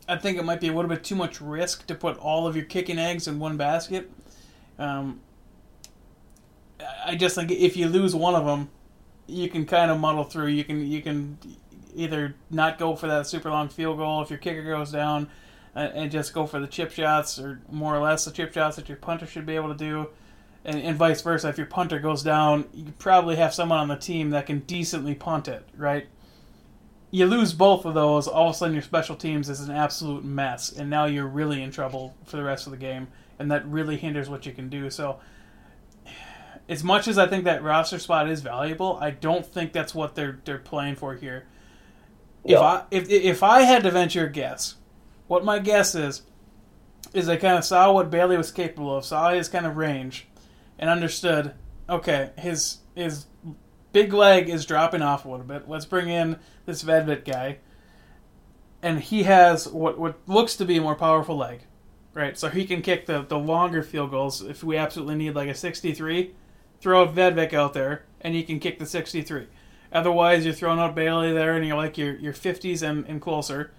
I 0.07 0.17
think 0.17 0.37
it 0.37 0.43
might 0.43 0.59
be 0.59 0.67
a 0.67 0.73
little 0.73 0.89
bit 0.89 1.03
too 1.03 1.15
much 1.15 1.39
risk 1.41 1.87
to 1.87 1.95
put 1.95 2.17
all 2.17 2.47
of 2.47 2.55
your 2.55 2.65
kicking 2.65 2.99
eggs 2.99 3.27
in 3.27 3.39
one 3.39 3.57
basket. 3.57 4.11
Um, 4.79 5.21
I 7.05 7.15
just 7.15 7.35
think 7.35 7.51
if 7.51 7.77
you 7.77 7.87
lose 7.87 8.15
one 8.15 8.35
of 8.35 8.45
them, 8.45 8.69
you 9.27 9.49
can 9.49 9.65
kind 9.65 9.91
of 9.91 9.99
muddle 9.99 10.23
through. 10.23 10.47
You 10.47 10.63
can 10.63 10.85
you 10.85 11.01
can 11.01 11.37
either 11.93 12.35
not 12.49 12.77
go 12.77 12.95
for 12.95 13.07
that 13.07 13.27
super 13.27 13.49
long 13.49 13.69
field 13.69 13.97
goal 13.97 14.21
if 14.21 14.29
your 14.29 14.39
kicker 14.39 14.63
goes 14.63 14.91
down, 14.91 15.29
uh, 15.75 15.89
and 15.93 16.11
just 16.11 16.33
go 16.33 16.47
for 16.47 16.59
the 16.59 16.67
chip 16.67 16.91
shots 16.91 17.39
or 17.39 17.61
more 17.69 17.95
or 17.95 17.99
less 17.99 18.25
the 18.25 18.31
chip 18.31 18.53
shots 18.53 18.75
that 18.75 18.89
your 18.89 18.97
punter 18.97 19.25
should 19.25 19.45
be 19.45 19.55
able 19.55 19.69
to 19.69 19.77
do 19.77 20.07
and, 20.63 20.81
and 20.81 20.97
vice 20.97 21.21
versa. 21.21 21.49
If 21.49 21.57
your 21.57 21.67
punter 21.67 21.99
goes 21.99 22.23
down, 22.23 22.65
you 22.73 22.93
probably 22.99 23.35
have 23.35 23.53
someone 23.53 23.79
on 23.79 23.87
the 23.87 23.95
team 23.95 24.31
that 24.31 24.45
can 24.45 24.59
decently 24.59 25.15
punt 25.15 25.47
it, 25.47 25.67
right? 25.75 26.07
You 27.11 27.25
lose 27.25 27.51
both 27.51 27.83
of 27.85 27.93
those, 27.93 28.27
all 28.27 28.49
of 28.49 28.55
a 28.55 28.57
sudden 28.57 28.73
your 28.73 28.81
special 28.81 29.17
teams 29.17 29.49
is 29.49 29.59
an 29.59 29.75
absolute 29.75 30.23
mess, 30.23 30.71
and 30.71 30.89
now 30.89 31.05
you're 31.05 31.27
really 31.27 31.61
in 31.61 31.69
trouble 31.69 32.15
for 32.25 32.37
the 32.37 32.43
rest 32.43 32.65
of 32.65 32.71
the 32.71 32.77
game, 32.77 33.09
and 33.37 33.51
that 33.51 33.67
really 33.67 33.97
hinders 33.97 34.29
what 34.29 34.45
you 34.45 34.53
can 34.53 34.69
do. 34.69 34.89
So, 34.89 35.19
as 36.69 36.85
much 36.85 37.09
as 37.09 37.17
I 37.17 37.27
think 37.27 37.43
that 37.43 37.63
roster 37.63 37.99
spot 37.99 38.29
is 38.29 38.41
valuable, 38.41 38.97
I 39.01 39.11
don't 39.11 39.45
think 39.45 39.73
that's 39.73 39.93
what 39.93 40.15
they're 40.15 40.39
they're 40.45 40.57
playing 40.57 40.95
for 40.95 41.13
here. 41.15 41.47
If 42.45 42.59
I 42.59 42.83
if 42.91 43.09
if 43.09 43.43
I 43.43 43.61
had 43.61 43.83
to 43.83 43.91
venture 43.91 44.25
a 44.25 44.29
guess, 44.29 44.75
what 45.27 45.43
my 45.43 45.59
guess 45.59 45.95
is, 45.95 46.23
is 47.13 47.27
they 47.27 47.37
kind 47.37 47.57
of 47.57 47.65
saw 47.65 47.91
what 47.91 48.09
Bailey 48.09 48.37
was 48.37 48.51
capable 48.51 48.95
of, 48.95 49.03
saw 49.03 49.31
his 49.31 49.49
kind 49.49 49.65
of 49.65 49.75
range, 49.75 50.27
and 50.79 50.89
understood, 50.89 51.53
okay, 51.89 52.31
his 52.37 52.77
his 52.95 53.25
big 53.91 54.13
leg 54.13 54.49
is 54.49 54.65
dropping 54.65 55.01
off 55.01 55.25
a 55.25 55.29
little 55.29 55.45
bit. 55.45 55.67
Let's 55.67 55.85
bring 55.85 56.09
in 56.09 56.39
this 56.65 56.83
Vedvik 56.83 57.25
guy, 57.25 57.57
and 58.81 58.99
he 58.99 59.23
has 59.23 59.67
what 59.67 59.97
what 59.97 60.19
looks 60.27 60.55
to 60.57 60.65
be 60.65 60.77
a 60.77 60.81
more 60.81 60.95
powerful 60.95 61.37
leg, 61.37 61.61
right? 62.13 62.37
So 62.37 62.49
he 62.49 62.65
can 62.65 62.81
kick 62.81 63.05
the 63.05 63.21
the 63.21 63.39
longer 63.39 63.83
field 63.83 64.11
goals 64.11 64.41
if 64.41 64.63
we 64.63 64.77
absolutely 64.77 65.15
need 65.15 65.35
like 65.35 65.49
a 65.49 65.55
63. 65.55 66.33
Throw 66.79 67.03
a 67.03 67.07
Vedvik 67.07 67.53
out 67.53 67.73
there, 67.73 68.05
and 68.21 68.33
he 68.33 68.43
can 68.43 68.59
kick 68.59 68.79
the 68.79 68.87
63. 68.87 69.47
Otherwise, 69.93 70.45
you're 70.45 70.53
throwing 70.53 70.79
out 70.79 70.95
Bailey 70.95 71.33
there, 71.33 71.55
and 71.55 71.65
you're 71.67 71.77
like 71.77 71.97
your 71.97 72.15
your 72.15 72.33
50s 72.33 72.81
and, 72.81 73.05
and 73.07 73.21
closer. 73.21 73.71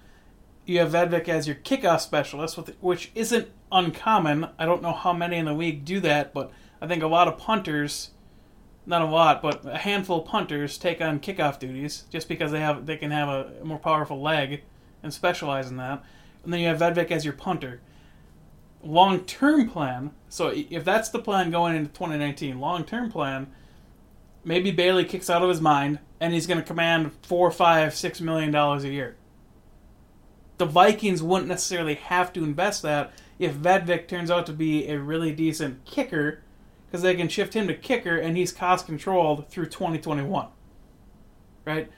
You 0.64 0.78
have 0.78 0.92
Vedvik 0.92 1.28
as 1.28 1.48
your 1.48 1.56
kickoff 1.56 2.00
specialist, 2.00 2.56
which 2.80 3.10
isn't 3.14 3.48
uncommon. 3.72 4.48
I 4.58 4.66
don't 4.66 4.82
know 4.82 4.92
how 4.92 5.12
many 5.12 5.36
in 5.36 5.46
the 5.46 5.52
league 5.52 5.84
do 5.84 5.98
that, 6.00 6.32
but 6.32 6.52
I 6.80 6.86
think 6.86 7.02
a 7.02 7.08
lot 7.08 7.26
of 7.26 7.38
punters, 7.38 8.10
not 8.86 9.02
a 9.02 9.06
lot, 9.06 9.42
but 9.42 9.64
a 9.64 9.78
handful 9.78 10.20
of 10.20 10.26
punters 10.26 10.76
take 10.76 11.00
on 11.00 11.20
kickoff 11.20 11.58
duties 11.58 12.04
just 12.10 12.28
because 12.28 12.50
they 12.50 12.60
have 12.60 12.86
they 12.86 12.96
can 12.96 13.10
have 13.10 13.28
a 13.28 13.64
more 13.64 13.78
powerful 13.78 14.20
leg 14.20 14.62
and 15.02 15.12
specialize 15.12 15.70
in 15.70 15.76
that. 15.76 16.04
And 16.44 16.52
then 16.52 16.60
you 16.60 16.66
have 16.66 16.78
Vedvik 16.78 17.10
as 17.10 17.24
your 17.24 17.34
punter. 17.34 17.80
Long 18.82 19.24
term 19.24 19.70
plan. 19.70 20.10
So 20.28 20.48
if 20.48 20.84
that's 20.84 21.10
the 21.10 21.20
plan 21.20 21.50
going 21.50 21.76
into 21.76 21.90
2019, 21.90 22.58
long 22.58 22.84
term 22.84 23.10
plan, 23.10 23.52
maybe 24.44 24.72
Bailey 24.72 25.04
kicks 25.04 25.30
out 25.30 25.42
of 25.42 25.48
his 25.48 25.60
mind 25.60 26.00
and 26.18 26.32
he's 26.32 26.46
going 26.46 26.58
to 26.58 26.66
command 26.66 27.12
four, 27.22 27.50
five, 27.50 27.94
six 27.94 28.20
million 28.20 28.50
dollars 28.50 28.84
a 28.84 28.90
year. 28.90 29.16
The 30.58 30.66
Vikings 30.66 31.22
wouldn't 31.22 31.48
necessarily 31.48 31.94
have 31.94 32.32
to 32.32 32.44
invest 32.44 32.82
that 32.82 33.12
if 33.38 33.54
Vedvik 33.54 34.06
turns 34.06 34.30
out 34.30 34.46
to 34.46 34.52
be 34.52 34.88
a 34.88 34.98
really 34.98 35.32
decent 35.32 35.84
kicker 35.84 36.42
because 36.92 37.02
they 37.02 37.14
can 37.14 37.26
shift 37.26 37.54
him 37.54 37.66
to 37.66 37.74
kicker 37.74 38.18
and 38.18 38.36
he's 38.36 38.52
cost 38.52 38.84
controlled 38.84 39.48
through 39.48 39.64
2021. 39.64 40.48
Right? 41.64 41.90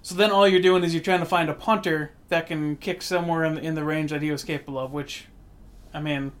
So 0.00 0.14
then 0.14 0.30
all 0.30 0.48
you're 0.48 0.62
doing 0.62 0.82
is 0.84 0.94
you're 0.94 1.02
trying 1.02 1.20
to 1.20 1.26
find 1.26 1.50
a 1.50 1.54
punter 1.54 2.12
that 2.30 2.46
can 2.46 2.76
kick 2.76 3.02
somewhere 3.02 3.44
in 3.44 3.56
the, 3.56 3.60
in 3.60 3.74
the 3.74 3.84
range 3.84 4.10
that 4.10 4.22
he 4.22 4.30
was 4.30 4.42
capable 4.42 4.78
of, 4.78 4.90
which, 4.90 5.26
I 5.92 6.00
mean, 6.00 6.32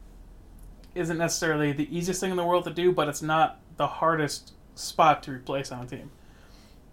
isn't 0.94 1.18
necessarily 1.18 1.72
the 1.72 1.94
easiest 1.94 2.18
thing 2.18 2.30
in 2.30 2.38
the 2.38 2.46
world 2.46 2.64
to 2.64 2.70
do, 2.70 2.92
but 2.92 3.08
it's 3.08 3.20
not 3.20 3.60
the 3.76 3.86
hardest 3.86 4.54
spot 4.74 5.22
to 5.24 5.32
replace 5.32 5.70
on 5.70 5.84
a 5.84 5.86
team. 5.86 6.10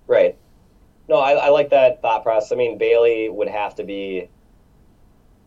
Right. 0.06 0.38
No, 1.08 1.16
I, 1.16 1.32
I 1.32 1.48
like 1.48 1.70
that 1.70 2.02
thought 2.02 2.24
process. 2.24 2.52
I 2.52 2.56
mean, 2.56 2.78
Bailey 2.78 3.30
would 3.30 3.48
have 3.48 3.74
to 3.76 3.86
be 3.86 4.28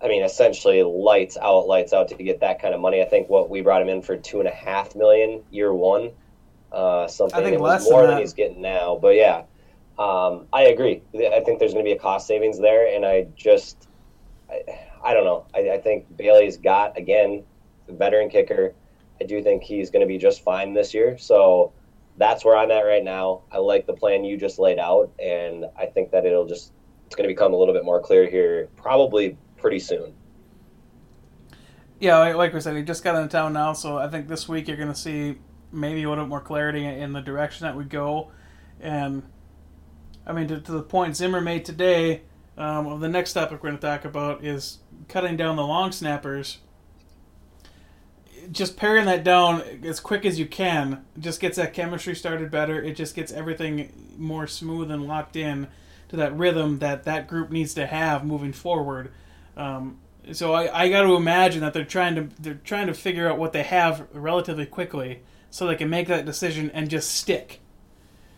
I 0.02 0.08
mean, 0.08 0.24
essentially 0.24 0.82
lights 0.82 1.36
out, 1.40 1.66
lights 1.68 1.92
out 1.92 2.08
to 2.08 2.14
get 2.16 2.40
that 2.40 2.60
kind 2.60 2.74
of 2.74 2.80
money. 2.80 3.00
I 3.00 3.04
think 3.04 3.28
what 3.28 3.48
we 3.48 3.60
brought 3.60 3.80
him 3.80 3.88
in 3.88 4.02
for 4.02 4.16
two 4.16 4.40
and 4.40 4.48
a 4.48 4.52
half 4.52 4.96
million 4.96 5.42
year 5.50 5.72
one, 5.72 6.10
uh, 6.72 7.06
something. 7.06 7.38
I 7.38 7.42
think 7.42 7.54
it 7.54 7.60
was 7.60 7.84
more 7.84 8.02
than, 8.02 8.10
than, 8.10 8.20
he's 8.20 8.32
getting 8.32 8.60
now, 8.60 8.98
but 9.00 9.14
yeah, 9.14 9.44
um, 9.98 10.46
I 10.52 10.62
agree. 10.64 11.02
I 11.14 11.40
think 11.40 11.60
there's 11.60 11.72
going 11.72 11.84
to 11.84 11.88
be 11.88 11.92
a 11.92 11.98
cost 11.98 12.26
savings 12.26 12.58
there, 12.58 12.92
and 12.94 13.06
I 13.06 13.28
just, 13.36 13.88
I, 14.50 14.62
I 15.04 15.14
don't 15.14 15.24
know. 15.24 15.46
I, 15.54 15.70
I 15.70 15.78
think 15.78 16.16
Bailey's 16.16 16.56
got 16.56 16.98
again, 16.98 17.44
the 17.86 17.92
veteran 17.92 18.28
kicker. 18.28 18.74
I 19.20 19.24
do 19.24 19.40
think 19.40 19.62
he's 19.62 19.90
going 19.90 20.00
to 20.00 20.08
be 20.08 20.18
just 20.18 20.42
fine 20.42 20.74
this 20.74 20.92
year. 20.92 21.16
So 21.16 21.72
that's 22.16 22.44
where 22.44 22.56
I'm 22.56 22.72
at 22.72 22.80
right 22.80 23.04
now. 23.04 23.42
I 23.52 23.58
like 23.58 23.86
the 23.86 23.92
plan 23.92 24.24
you 24.24 24.36
just 24.36 24.58
laid 24.58 24.80
out, 24.80 25.12
and 25.22 25.66
I 25.78 25.86
think 25.86 26.10
that 26.10 26.26
it'll 26.26 26.46
just 26.46 26.72
it's 27.06 27.14
going 27.14 27.28
to 27.28 27.32
become 27.32 27.52
a 27.52 27.56
little 27.56 27.74
bit 27.74 27.84
more 27.84 28.00
clear 28.00 28.28
here, 28.28 28.68
probably 28.74 29.36
pretty 29.62 29.78
soon. 29.78 30.12
Yeah, 32.00 32.18
like 32.34 32.52
we 32.52 32.60
said, 32.60 32.76
he 32.76 32.82
just 32.82 33.04
got 33.04 33.14
into 33.14 33.28
town 33.28 33.52
now, 33.52 33.72
so 33.72 33.96
I 33.96 34.08
think 34.08 34.26
this 34.26 34.48
week 34.48 34.66
you're 34.66 34.76
going 34.76 34.92
to 34.92 34.94
see 34.94 35.36
maybe 35.70 36.02
a 36.02 36.08
little 36.08 36.24
bit 36.24 36.28
more 36.28 36.40
clarity 36.40 36.84
in 36.84 37.12
the 37.12 37.20
direction 37.20 37.64
that 37.64 37.76
we 37.76 37.84
go. 37.84 38.32
And 38.80 39.22
I 40.26 40.32
mean, 40.32 40.48
to, 40.48 40.60
to 40.60 40.72
the 40.72 40.82
point 40.82 41.16
Zimmer 41.16 41.40
made 41.40 41.64
today, 41.64 42.22
um, 42.58 43.00
the 43.00 43.08
next 43.08 43.32
topic 43.32 43.62
we're 43.62 43.70
going 43.70 43.78
to 43.78 43.86
talk 43.86 44.04
about 44.04 44.44
is 44.44 44.78
cutting 45.08 45.36
down 45.36 45.56
the 45.56 45.64
long 45.64 45.92
snappers. 45.92 46.58
Just 48.50 48.76
paring 48.76 49.04
that 49.04 49.22
down 49.22 49.62
as 49.84 50.00
quick 50.00 50.26
as 50.26 50.40
you 50.40 50.46
can 50.46 51.04
just 51.18 51.40
gets 51.40 51.56
that 51.56 51.72
chemistry 51.72 52.16
started 52.16 52.50
better. 52.50 52.82
It 52.82 52.96
just 52.96 53.14
gets 53.14 53.30
everything 53.32 54.14
more 54.18 54.48
smooth 54.48 54.90
and 54.90 55.06
locked 55.06 55.36
in 55.36 55.68
to 56.08 56.16
that 56.16 56.36
rhythm 56.36 56.80
that 56.80 57.04
that 57.04 57.28
group 57.28 57.50
needs 57.50 57.72
to 57.74 57.86
have 57.86 58.24
moving 58.24 58.52
forward. 58.52 59.12
Um, 59.56 59.98
so 60.32 60.52
I, 60.52 60.84
I 60.84 60.88
got 60.88 61.02
to 61.02 61.14
imagine 61.14 61.60
that 61.62 61.74
they're 61.74 61.84
trying 61.84 62.14
to 62.14 62.28
they're 62.40 62.54
trying 62.54 62.86
to 62.86 62.94
figure 62.94 63.28
out 63.28 63.38
what 63.38 63.52
they 63.52 63.64
have 63.64 64.06
relatively 64.12 64.66
quickly 64.66 65.22
so 65.50 65.66
they 65.66 65.74
can 65.74 65.90
make 65.90 66.08
that 66.08 66.24
decision 66.24 66.70
and 66.70 66.88
just 66.88 67.10
stick. 67.10 67.60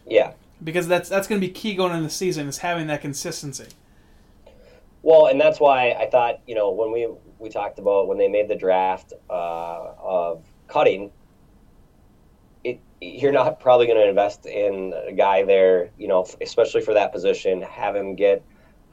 Yeah. 0.06 0.32
Because 0.62 0.88
that's 0.88 1.08
that's 1.08 1.28
going 1.28 1.40
to 1.40 1.46
be 1.46 1.52
key 1.52 1.74
going 1.74 1.92
into 1.92 2.04
the 2.04 2.10
season 2.10 2.48
is 2.48 2.58
having 2.58 2.86
that 2.86 3.02
consistency. 3.02 3.68
Well, 5.02 5.26
and 5.26 5.38
that's 5.38 5.60
why 5.60 5.90
I 5.92 6.08
thought 6.08 6.40
you 6.46 6.54
know 6.54 6.70
when 6.70 6.90
we 6.90 7.08
we 7.38 7.50
talked 7.50 7.78
about 7.78 8.08
when 8.08 8.16
they 8.16 8.28
made 8.28 8.48
the 8.48 8.56
draft 8.56 9.12
uh, 9.28 9.92
of 9.98 10.42
cutting, 10.66 11.12
it 12.64 12.80
you're 13.02 13.32
not 13.32 13.60
probably 13.60 13.86
going 13.86 13.98
to 13.98 14.08
invest 14.08 14.46
in 14.46 14.94
a 15.06 15.12
guy 15.12 15.44
there, 15.44 15.90
you 15.98 16.08
know, 16.08 16.26
especially 16.40 16.80
for 16.80 16.94
that 16.94 17.12
position. 17.12 17.60
Have 17.60 17.94
him 17.94 18.14
get 18.14 18.42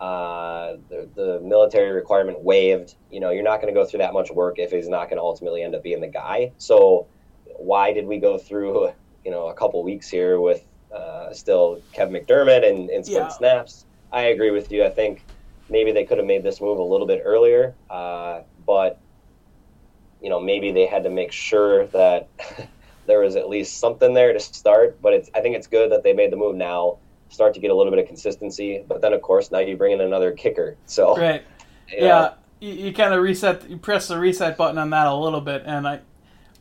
uh, 0.01 0.77
the, 0.89 1.09
the 1.15 1.39
military 1.43 1.91
requirement 1.91 2.43
waived. 2.43 2.95
You 3.11 3.19
know, 3.19 3.29
you're 3.29 3.43
not 3.43 3.61
going 3.61 3.71
to 3.73 3.79
go 3.79 3.85
through 3.85 3.99
that 3.99 4.13
much 4.13 4.31
work 4.31 4.55
if 4.57 4.71
he's 4.71 4.89
not 4.89 5.05
going 5.09 5.17
to 5.17 5.23
ultimately 5.23 5.61
end 5.61 5.75
up 5.75 5.83
being 5.83 6.01
the 6.01 6.07
guy. 6.07 6.53
So, 6.57 7.09
why 7.57 7.93
did 7.93 8.07
we 8.07 8.17
go 8.17 8.39
through, 8.39 8.91
you 9.23 9.29
know, 9.31 9.47
a 9.49 9.53
couple 9.53 9.83
weeks 9.83 10.09
here 10.09 10.39
with 10.41 10.65
uh, 10.93 11.31
still 11.33 11.83
Kevin 11.93 12.15
McDermott 12.15 12.67
and, 12.67 12.89
and 12.89 13.05
split 13.05 13.25
Yeah. 13.25 13.27
snaps? 13.29 13.85
I 14.11 14.23
agree 14.23 14.49
with 14.49 14.71
you. 14.71 14.83
I 14.83 14.89
think 14.89 15.27
maybe 15.69 15.91
they 15.91 16.05
could 16.05 16.17
have 16.17 16.27
made 16.27 16.43
this 16.43 16.59
move 16.61 16.79
a 16.79 16.83
little 16.83 17.05
bit 17.07 17.21
earlier, 17.23 17.77
uh, 17.89 18.41
but 18.65 19.03
you 20.19 20.29
know, 20.29 20.39
maybe 20.39 20.71
they 20.71 20.85
had 20.87 21.03
to 21.03 21.09
make 21.09 21.31
sure 21.31 21.87
that 21.87 22.31
there 23.05 23.19
was 23.19 23.35
at 23.35 23.49
least 23.49 23.79
something 23.79 24.13
there 24.13 24.33
to 24.33 24.39
start. 24.39 24.99
But 25.01 25.13
it's 25.13 25.29
I 25.35 25.41
think 25.41 25.55
it's 25.55 25.67
good 25.67 25.91
that 25.91 26.03
they 26.03 26.13
made 26.13 26.31
the 26.31 26.37
move 26.37 26.55
now, 26.55 27.00
start 27.31 27.53
to 27.55 27.59
get 27.59 27.71
a 27.71 27.75
little 27.75 27.91
bit 27.91 27.99
of 27.99 28.07
consistency. 28.07 28.83
But 28.87 29.01
then 29.01 29.13
of 29.13 29.21
course 29.21 29.51
now 29.51 29.59
you 29.59 29.75
bring 29.75 29.93
in 29.93 30.01
another 30.01 30.31
kicker. 30.31 30.77
So 30.85 31.17
Right. 31.17 31.43
you 31.91 32.05
Yeah, 32.05 32.33
you, 32.61 32.73
you 32.73 32.93
kind 32.93 33.13
of 33.13 33.21
reset, 33.21 33.69
you 33.69 33.77
press 33.77 34.07
the 34.07 34.17
reset 34.17 34.55
button 34.55 34.77
on 34.77 34.91
that 34.91 35.07
a 35.07 35.15
little 35.15 35.41
bit, 35.41 35.63
and 35.65 35.87
I, 35.87 35.99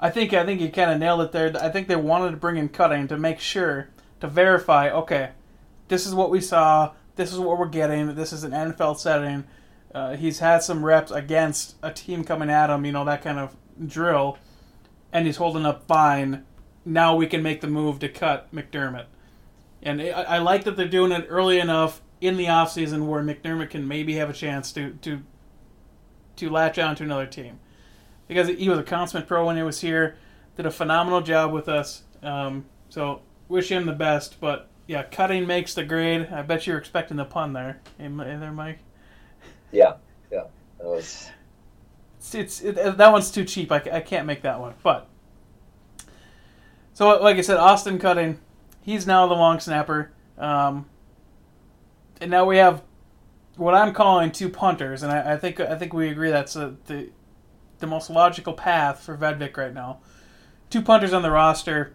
I 0.00 0.10
think 0.10 0.32
I 0.32 0.44
think 0.44 0.60
you 0.60 0.70
kind 0.70 0.90
of 0.90 0.98
nailed 0.98 1.20
it 1.20 1.32
there. 1.32 1.52
I 1.60 1.68
think 1.68 1.86
they 1.86 1.96
wanted 1.96 2.32
to 2.32 2.36
bring 2.38 2.56
in 2.56 2.70
cutting 2.70 3.06
to 3.08 3.18
make 3.18 3.38
sure 3.38 3.90
to 4.20 4.26
verify. 4.26 4.90
Okay, 4.90 5.30
this 5.88 6.06
is 6.06 6.14
what 6.14 6.30
we 6.30 6.40
saw. 6.40 6.92
This 7.16 7.32
is 7.32 7.38
what 7.38 7.58
we're 7.58 7.68
getting. 7.68 8.14
This 8.14 8.32
is 8.32 8.44
an 8.44 8.52
NFL 8.52 8.98
setting. 8.98 9.44
Uh, 9.94 10.16
he's 10.16 10.38
had 10.38 10.62
some 10.62 10.84
reps 10.84 11.10
against 11.10 11.74
a 11.82 11.92
team 11.92 12.24
coming 12.24 12.48
at 12.48 12.70
him, 12.70 12.84
you 12.86 12.92
know 12.92 13.04
that 13.04 13.22
kind 13.22 13.38
of 13.38 13.56
drill, 13.86 14.38
and 15.12 15.26
he's 15.26 15.36
holding 15.36 15.66
up 15.66 15.86
fine. 15.86 16.46
Now 16.84 17.14
we 17.16 17.26
can 17.26 17.42
make 17.42 17.60
the 17.60 17.66
move 17.66 17.98
to 17.98 18.08
cut 18.08 18.52
McDermott. 18.54 19.06
And 19.82 20.00
I, 20.02 20.08
I 20.10 20.38
like 20.38 20.64
that 20.64 20.76
they're 20.76 20.88
doing 20.88 21.12
it 21.12 21.26
early 21.28 21.58
enough 21.58 22.02
in 22.20 22.36
the 22.36 22.46
offseason 22.46 23.06
where 23.06 23.22
McDermott 23.22 23.70
can 23.70 23.88
maybe 23.88 24.14
have 24.14 24.28
a 24.28 24.34
chance 24.34 24.72
to, 24.72 24.90
to 25.02 25.22
to 26.36 26.50
latch 26.50 26.78
on 26.78 26.96
to 26.96 27.04
another 27.04 27.26
team. 27.26 27.58
Because 28.26 28.48
he 28.48 28.68
was 28.68 28.78
a 28.78 28.82
consummate 28.82 29.26
pro 29.26 29.44
when 29.46 29.56
he 29.56 29.62
was 29.62 29.80
here, 29.80 30.16
did 30.56 30.64
a 30.66 30.70
phenomenal 30.70 31.20
job 31.20 31.52
with 31.52 31.68
us. 31.68 32.02
Um, 32.22 32.64
so 32.88 33.22
wish 33.48 33.70
him 33.70 33.86
the 33.86 33.92
best. 33.92 34.40
But 34.40 34.68
yeah, 34.86 35.02
cutting 35.02 35.46
makes 35.46 35.74
the 35.74 35.84
grade. 35.84 36.28
I 36.32 36.42
bet 36.42 36.66
you're 36.66 36.78
expecting 36.78 37.16
the 37.16 37.24
pun 37.24 37.52
there. 37.52 37.80
Hey, 37.98 38.08
there, 38.08 38.52
Mike. 38.52 38.78
yeah, 39.72 39.94
yeah. 40.30 40.44
That 40.78 40.86
was 40.86 41.30
It's, 42.18 42.34
it's 42.34 42.60
it, 42.60 42.96
that 42.96 43.12
one's 43.12 43.30
too 43.30 43.44
cheap. 43.44 43.72
I, 43.72 43.82
I 43.92 44.00
can't 44.00 44.26
make 44.26 44.42
that 44.42 44.60
one. 44.60 44.74
But 44.82 45.08
so 46.92 47.20
like 47.20 47.36
I 47.36 47.40
said, 47.40 47.56
Austin 47.56 47.98
Cutting, 47.98 48.38
he's 48.90 49.06
now 49.06 49.26
the 49.26 49.34
long 49.34 49.60
snapper, 49.60 50.10
um, 50.36 50.86
and 52.20 52.30
now 52.30 52.44
we 52.44 52.56
have 52.56 52.82
what 53.56 53.74
I'm 53.74 53.94
calling 53.94 54.32
two 54.32 54.48
punters, 54.48 55.02
and 55.02 55.12
I, 55.12 55.34
I 55.34 55.36
think 55.36 55.60
I 55.60 55.76
think 55.76 55.92
we 55.92 56.08
agree 56.08 56.30
that's 56.30 56.56
uh 56.56 56.72
the 56.86 57.10
the 57.78 57.86
most 57.86 58.10
logical 58.10 58.52
path 58.52 59.00
for 59.00 59.16
Vedvik 59.16 59.56
right 59.56 59.72
now. 59.72 60.00
Two 60.68 60.82
punters 60.82 61.12
on 61.12 61.22
the 61.22 61.30
roster. 61.30 61.92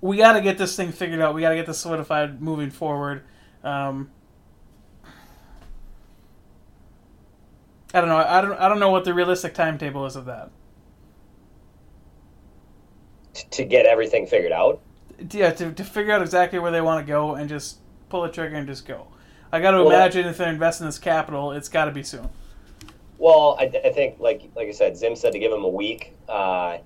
We 0.00 0.16
got 0.16 0.32
to 0.32 0.40
get 0.40 0.58
this 0.58 0.74
thing 0.76 0.90
figured 0.90 1.20
out. 1.20 1.34
We 1.34 1.42
got 1.42 1.50
to 1.50 1.56
get 1.56 1.66
this 1.66 1.78
solidified 1.78 2.42
moving 2.42 2.70
forward. 2.70 3.22
Um, 3.62 4.10
I 7.94 8.00
don't 8.00 8.08
know. 8.08 8.16
I 8.16 8.40
don't. 8.40 8.58
I 8.58 8.68
don't 8.68 8.80
know 8.80 8.90
what 8.90 9.04
the 9.04 9.14
realistic 9.14 9.54
timetable 9.54 10.06
is 10.06 10.16
of 10.16 10.24
that. 10.26 10.50
to 13.52 13.64
get 13.64 13.86
everything 13.86 14.26
figured 14.26 14.52
out. 14.52 14.80
Yeah, 15.30 15.50
to, 15.52 15.72
to 15.72 15.84
figure 15.84 16.12
out 16.12 16.22
exactly 16.22 16.58
where 16.58 16.70
they 16.72 16.80
want 16.80 17.04
to 17.04 17.10
go 17.10 17.34
and 17.34 17.48
just 17.48 17.78
pull 18.08 18.22
the 18.22 18.28
trigger 18.28 18.56
and 18.56 18.66
just 18.66 18.86
go. 18.86 19.08
I 19.52 19.60
got 19.60 19.72
to 19.72 19.84
Well, 19.84 19.92
imagine 19.92 20.26
if 20.26 20.38
they're 20.38 20.48
investing 20.48 20.86
this 20.86 20.98
capital, 20.98 21.52
it's 21.52 21.68
got 21.68 21.84
to 21.86 21.90
be 21.92 22.02
soon. 22.02 22.28
Well, 23.18 23.56
I, 23.60 23.64
I 23.84 23.92
think, 23.92 24.18
like 24.18 24.50
like 24.56 24.68
I 24.68 24.72
said, 24.72 24.96
Zim 24.96 25.14
said 25.14 25.32
to 25.32 25.38
give 25.38 25.52
him 25.52 25.64
a 25.64 25.68
week. 25.68 26.14
Uh, 26.28 26.78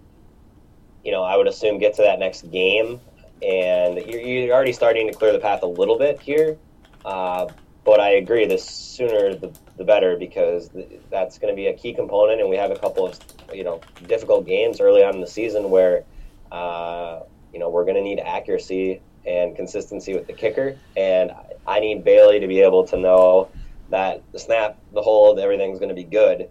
you 1.05 1.13
know, 1.13 1.23
I 1.23 1.37
would 1.37 1.47
assume 1.49 1.79
get 1.79 1.95
to 1.95 2.03
that 2.03 2.19
next 2.19 2.51
game, 2.51 3.01
and 3.43 3.99
you're, 3.99 4.21
you're 4.21 4.55
already 4.55 4.73
starting 4.73 5.07
to 5.07 5.15
clear 5.15 5.33
the 5.33 5.39
path 5.39 5.63
a 5.63 5.67
little 5.67 5.99
bit 5.99 6.21
here. 6.21 6.59
Uh, 7.05 7.49
but 7.85 8.01
I 8.01 8.11
agree, 8.11 8.47
the 8.47 8.59
sooner 8.59 9.35
the, 9.37 9.53
the 9.77 9.85
better 9.85 10.17
because 10.17 10.69
th- 10.71 11.01
that's 11.09 11.39
going 11.39 11.53
to 11.53 11.57
be 11.57 11.69
a 11.69 11.75
key 11.75 11.95
component, 11.95 12.41
and 12.41 12.51
we 12.51 12.57
have 12.57 12.71
a 12.73 12.77
couple 12.77 13.07
of 13.07 13.19
you 13.55 13.65
know 13.65 13.81
difficult 14.07 14.47
games 14.47 14.81
early 14.81 15.05
on 15.05 15.15
in 15.15 15.21
the 15.21 15.27
season 15.27 15.71
where 15.71 16.05
uh, 16.51 17.21
you 17.57 17.61
know 17.61 17.71
we're 17.71 17.85
going 17.87 17.97
to 17.97 18.03
need 18.03 18.21
accuracy 18.21 19.01
and 19.25 19.57
consistency 19.57 20.13
with 20.13 20.27
the 20.27 20.33
kicker, 20.35 20.77
and 20.95 21.33
I 21.67 21.81
need 21.81 22.05
Bailey 22.05 22.39
to 22.39 22.47
be 22.47 22.61
able 22.61 22.87
to 22.89 22.99
know 22.99 23.49
that 23.89 24.23
the 24.31 24.39
snap, 24.39 24.79
the 24.93 25.01
hold, 25.01 25.39
everything's 25.39 25.79
going 25.79 25.89
to 25.89 25.95
be 25.95 26.05
good. 26.05 26.51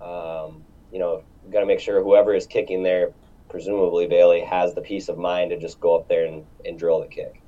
Um, 0.00 0.62
you 0.92 1.00
know, 1.00 1.24
got 1.50 1.58
to 1.58 1.66
make 1.66 1.80
sure 1.80 2.00
whoever 2.04 2.32
is 2.34 2.46
kicking 2.46 2.84
there, 2.84 3.10
presumably 3.48 4.06
Bailey, 4.06 4.42
has 4.42 4.74
the 4.74 4.80
peace 4.80 5.08
of 5.08 5.18
mind 5.18 5.50
to 5.50 5.58
just 5.58 5.80
go 5.80 5.96
up 5.96 6.06
there 6.06 6.24
and, 6.26 6.46
and 6.64 6.78
drill 6.78 7.00
the 7.00 7.08
kick. 7.08 7.42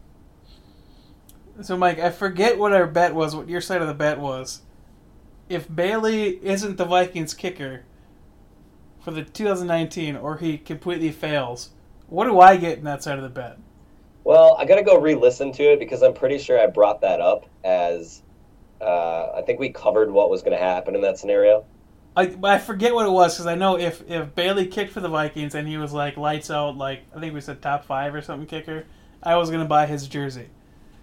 So, 1.62 1.76
Mike, 1.76 2.00
I 2.00 2.10
forget 2.10 2.58
what 2.58 2.72
our 2.72 2.88
bet 2.88 3.14
was. 3.14 3.36
What 3.36 3.48
your 3.48 3.60
side 3.60 3.82
of 3.82 3.86
the 3.86 3.94
bet 3.94 4.18
was. 4.18 4.62
If 5.48 5.72
Bailey 5.72 6.44
isn't 6.44 6.76
the 6.76 6.84
Vikings 6.84 7.34
kicker 7.34 7.84
for 8.98 9.12
the 9.12 9.22
2019, 9.22 10.16
or 10.16 10.38
he 10.38 10.58
completely 10.58 11.12
fails, 11.12 11.70
what 12.08 12.24
do 12.24 12.40
I 12.40 12.56
get 12.56 12.78
in 12.78 12.84
that 12.84 13.02
side 13.02 13.18
of 13.18 13.24
the 13.24 13.30
bet? 13.30 13.58
Well, 14.24 14.56
I 14.58 14.64
got 14.64 14.76
to 14.76 14.82
go 14.82 15.00
re-listen 15.00 15.52
to 15.52 15.62
it 15.62 15.78
because 15.78 16.02
I'm 16.02 16.14
pretty 16.14 16.38
sure 16.38 16.60
I 16.60 16.66
brought 16.66 17.00
that 17.02 17.20
up 17.20 17.46
as 17.64 18.22
uh, 18.80 19.32
I 19.36 19.42
think 19.42 19.60
we 19.60 19.70
covered 19.70 20.10
what 20.10 20.30
was 20.30 20.42
going 20.42 20.56
to 20.56 20.62
happen 20.62 20.94
in 20.94 21.00
that 21.02 21.18
scenario. 21.18 21.64
I, 22.16 22.26
but 22.26 22.50
I 22.50 22.58
forget 22.58 22.94
what 22.94 23.06
it 23.06 23.10
was 23.10 23.34
because 23.34 23.46
I 23.46 23.54
know 23.54 23.78
if, 23.78 24.02
if 24.10 24.34
Bailey 24.34 24.66
kicked 24.66 24.92
for 24.92 25.00
the 25.00 25.08
Vikings 25.08 25.54
and 25.54 25.68
he 25.68 25.76
was 25.76 25.92
like 25.92 26.16
lights 26.16 26.50
out, 26.50 26.76
like 26.76 27.02
I 27.14 27.20
think 27.20 27.34
we 27.34 27.40
said 27.40 27.60
top 27.60 27.84
five 27.84 28.14
or 28.14 28.22
something 28.22 28.46
kicker, 28.46 28.84
I 29.22 29.36
was 29.36 29.50
gonna 29.50 29.66
buy 29.66 29.86
his 29.86 30.08
jersey. 30.08 30.48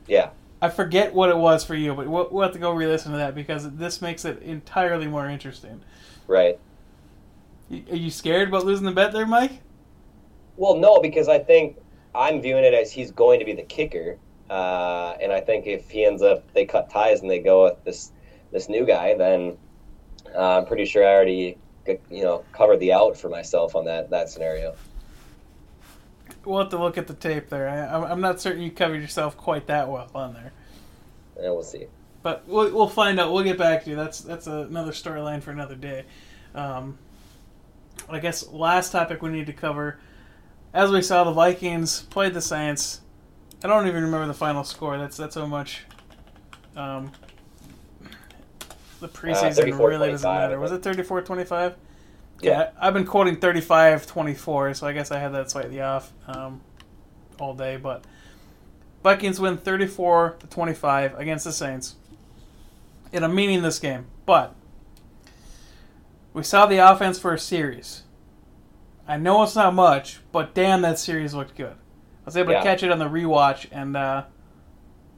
Yeah. 0.08 0.32
I 0.62 0.70
forget 0.70 1.14
what 1.14 1.30
it 1.30 1.38
was 1.38 1.64
for 1.64 1.76
you, 1.76 1.94
but 1.94 2.08
we'll, 2.08 2.30
we'll 2.32 2.44
have 2.44 2.54
to 2.54 2.60
go 2.60 2.72
re-listen 2.72 3.12
to 3.12 3.18
that 3.18 3.36
because 3.36 3.70
this 3.72 4.02
makes 4.02 4.26
it 4.26 4.42
entirely 4.42 5.08
more 5.08 5.28
interesting. 5.28 5.82
Right. 6.26 6.58
Are 7.70 7.96
you 7.96 8.10
scared 8.10 8.48
about 8.48 8.66
losing 8.66 8.86
the 8.86 8.92
bet 8.92 9.12
there, 9.14 9.26
Mike? 9.26 9.62
Well, 10.58 10.76
no, 10.76 11.00
because 11.02 11.28
I 11.28 11.40
think 11.40 11.78
I'm 12.14 12.42
viewing 12.42 12.64
it 12.64 12.74
as 12.74 12.92
he's 12.92 13.12
going 13.12 13.40
to 13.40 13.46
be 13.46 13.54
the 13.54 13.64
kicker, 13.64 14.18
uh, 14.50 15.16
and 15.22 15.32
I 15.32 15.40
think 15.42 15.66
if 15.66 15.90
he 15.90 16.06
ends 16.06 16.22
up 16.22 16.52
they 16.54 16.66
cut 16.66 16.90
ties 16.90 17.22
and 17.22 17.30
they 17.30 17.40
go 17.40 17.64
with 17.66 17.84
this 17.84 18.12
this 18.52 18.70
new 18.70 18.86
guy, 18.86 19.16
then 19.16 19.58
uh, 20.36 20.58
I'm 20.60 20.66
pretty 20.66 20.86
sure 20.86 21.04
I 21.08 21.12
already 21.14 21.58
you 21.88 22.24
know 22.24 22.44
covered 22.54 22.80
the 22.80 22.94
out 22.94 23.18
for 23.18 23.30
myself 23.30 23.76
on 23.76 23.86
that 23.86 24.10
that 24.12 24.30
scenario. 24.30 24.76
We'll 26.46 26.60
have 26.60 26.70
to 26.70 26.78
look 26.78 26.98
at 26.98 27.08
the 27.08 27.14
tape 27.14 27.50
there. 27.50 27.70
I, 27.70 27.80
I'm- 27.86 28.04
I'm 28.04 28.22
not 28.22 28.42
certain 28.42 28.62
you 28.62 28.72
covered 28.72 29.02
yourself 29.02 29.38
quite 29.38 29.68
that 29.68 29.90
well 29.90 30.10
on 30.14 30.34
there, 30.34 30.52
And 31.38 31.54
we'll 31.54 31.64
see. 31.64 31.88
but 32.22 32.44
we'll, 32.48 32.72
we'll 32.74 32.88
find 32.90 33.20
out. 33.20 33.32
We'll 33.34 33.44
get 33.44 33.58
back 33.58 33.84
to 33.86 33.90
you. 33.90 33.96
That's 33.96 34.20
that's 34.20 34.46
another 34.48 34.92
storyline 34.92 35.42
for 35.42 35.52
another 35.52 35.76
day. 35.76 36.04
Um, 36.54 36.98
I 38.10 38.20
guess 38.20 38.48
last 38.50 38.92
topic 38.92 39.22
we 39.22 39.30
need 39.30 39.46
to 39.48 39.54
cover. 39.54 40.00
As 40.74 40.90
we 40.90 41.02
saw, 41.02 41.24
the 41.24 41.32
Vikings 41.32 42.04
played 42.04 42.34
the 42.34 42.42
Saints. 42.42 43.02
I 43.64 43.68
don't 43.68 43.88
even 43.88 44.04
remember 44.04 44.28
the 44.28 44.34
final 44.34 44.64
score. 44.64 44.98
That's 44.98 45.16
that's 45.16 45.36
how 45.36 45.46
much. 45.46 45.84
Um, 46.76 47.12
the 49.00 49.08
preseason 49.08 49.54
34-25, 49.54 49.80
really 49.88 50.12
doesn't 50.12 50.30
matter. 50.30 50.60
Was 50.60 50.72
it 50.72 50.82
think. 50.82 50.98
34-25? 50.98 51.76
Yeah. 52.42 52.72
I've 52.80 52.94
been 52.94 53.06
quoting 53.06 53.38
35-24, 53.38 54.78
so 54.78 54.88
I 54.88 54.94
guess 54.94 55.12
I 55.12 55.20
had 55.20 55.34
that 55.34 55.52
slightly 55.52 55.82
off 55.82 56.12
um, 56.28 56.62
all 57.40 57.54
day. 57.54 57.78
But 57.78 58.04
Vikings 59.04 59.40
win 59.40 59.58
34 59.58 60.38
to 60.40 60.48
25 60.48 61.20
against 61.20 61.46
the 61.46 61.52
Saints 61.52 61.96
in 63.12 63.24
a 63.24 63.30
meaningless 63.30 63.80
game. 63.80 64.06
But 64.26 64.56
we 66.34 66.44
saw 66.44 66.66
the 66.66 66.78
offense 66.78 67.20
for 67.20 67.34
a 67.34 67.40
series. 67.40 68.04
I 69.08 69.18
know 69.18 69.44
it's 69.44 69.56
not 69.56 69.74
much, 69.74 70.20
but 70.32 70.54
damn, 70.54 70.82
that 70.82 70.98
series 70.98 71.34
looked 71.34 71.56
good. 71.56 71.74
I 71.74 72.26
was 72.26 72.38
able 72.38 72.54
Yeah. 72.54 72.60
to 72.60 72.64
catch 72.64 72.84
it 72.84 72.92
on 72.92 73.00
the 73.00 73.10
rewatch, 73.10 73.68
and 73.72 73.98
uh, 73.98 74.24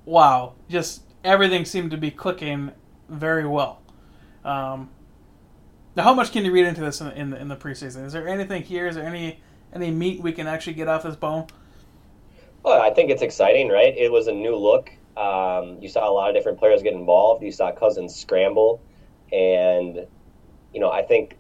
wow, 0.06 0.54
just 0.70 1.04
everything 1.24 1.66
seemed 1.66 1.92
to 1.92 1.98
be 1.98 2.10
clicking 2.10 2.72
very 3.10 3.46
well. 3.46 3.82
Um, 4.44 4.90
now, 5.96 6.04
how 6.04 6.14
much 6.14 6.32
can 6.32 6.44
you 6.46 6.52
read 6.52 6.66
into 6.66 6.82
this 6.82 7.00
in, 7.00 7.12
in, 7.12 7.30
the, 7.30 7.40
in 7.40 7.48
the 7.48 7.56
preseason? 7.56 8.06
Is 8.06 8.14
there 8.14 8.28
anything 8.28 8.64
here? 8.64 8.88
Is 8.88 8.96
there 8.96 9.06
any 9.06 9.40
any 9.74 9.92
meat 9.92 10.22
we 10.22 10.32
can 10.32 10.48
actually 10.48 10.74
get 10.74 10.88
off 10.88 11.04
this 11.04 11.16
bone? 11.16 11.48
Well, 12.64 12.82
I 12.82 12.92
think 12.92 13.12
it's 13.12 13.22
exciting, 13.22 13.70
right? 13.70 13.96
It 13.96 14.12
was 14.12 14.28
a 14.28 14.32
new 14.32 14.56
look. 14.56 14.90
Um, 15.18 15.78
you 15.82 15.90
saw 15.90 16.10
a 16.10 16.12
lot 16.12 16.30
of 16.30 16.36
different 16.36 16.58
players 16.58 16.82
get 16.82 16.94
involved. 16.94 17.44
You 17.44 17.52
saw 17.52 17.72
Cousins 17.72 18.16
scramble, 18.16 18.82
and 19.32 20.06
you 20.74 20.80
know, 20.80 20.92
I 20.92 21.04
think 21.04 21.38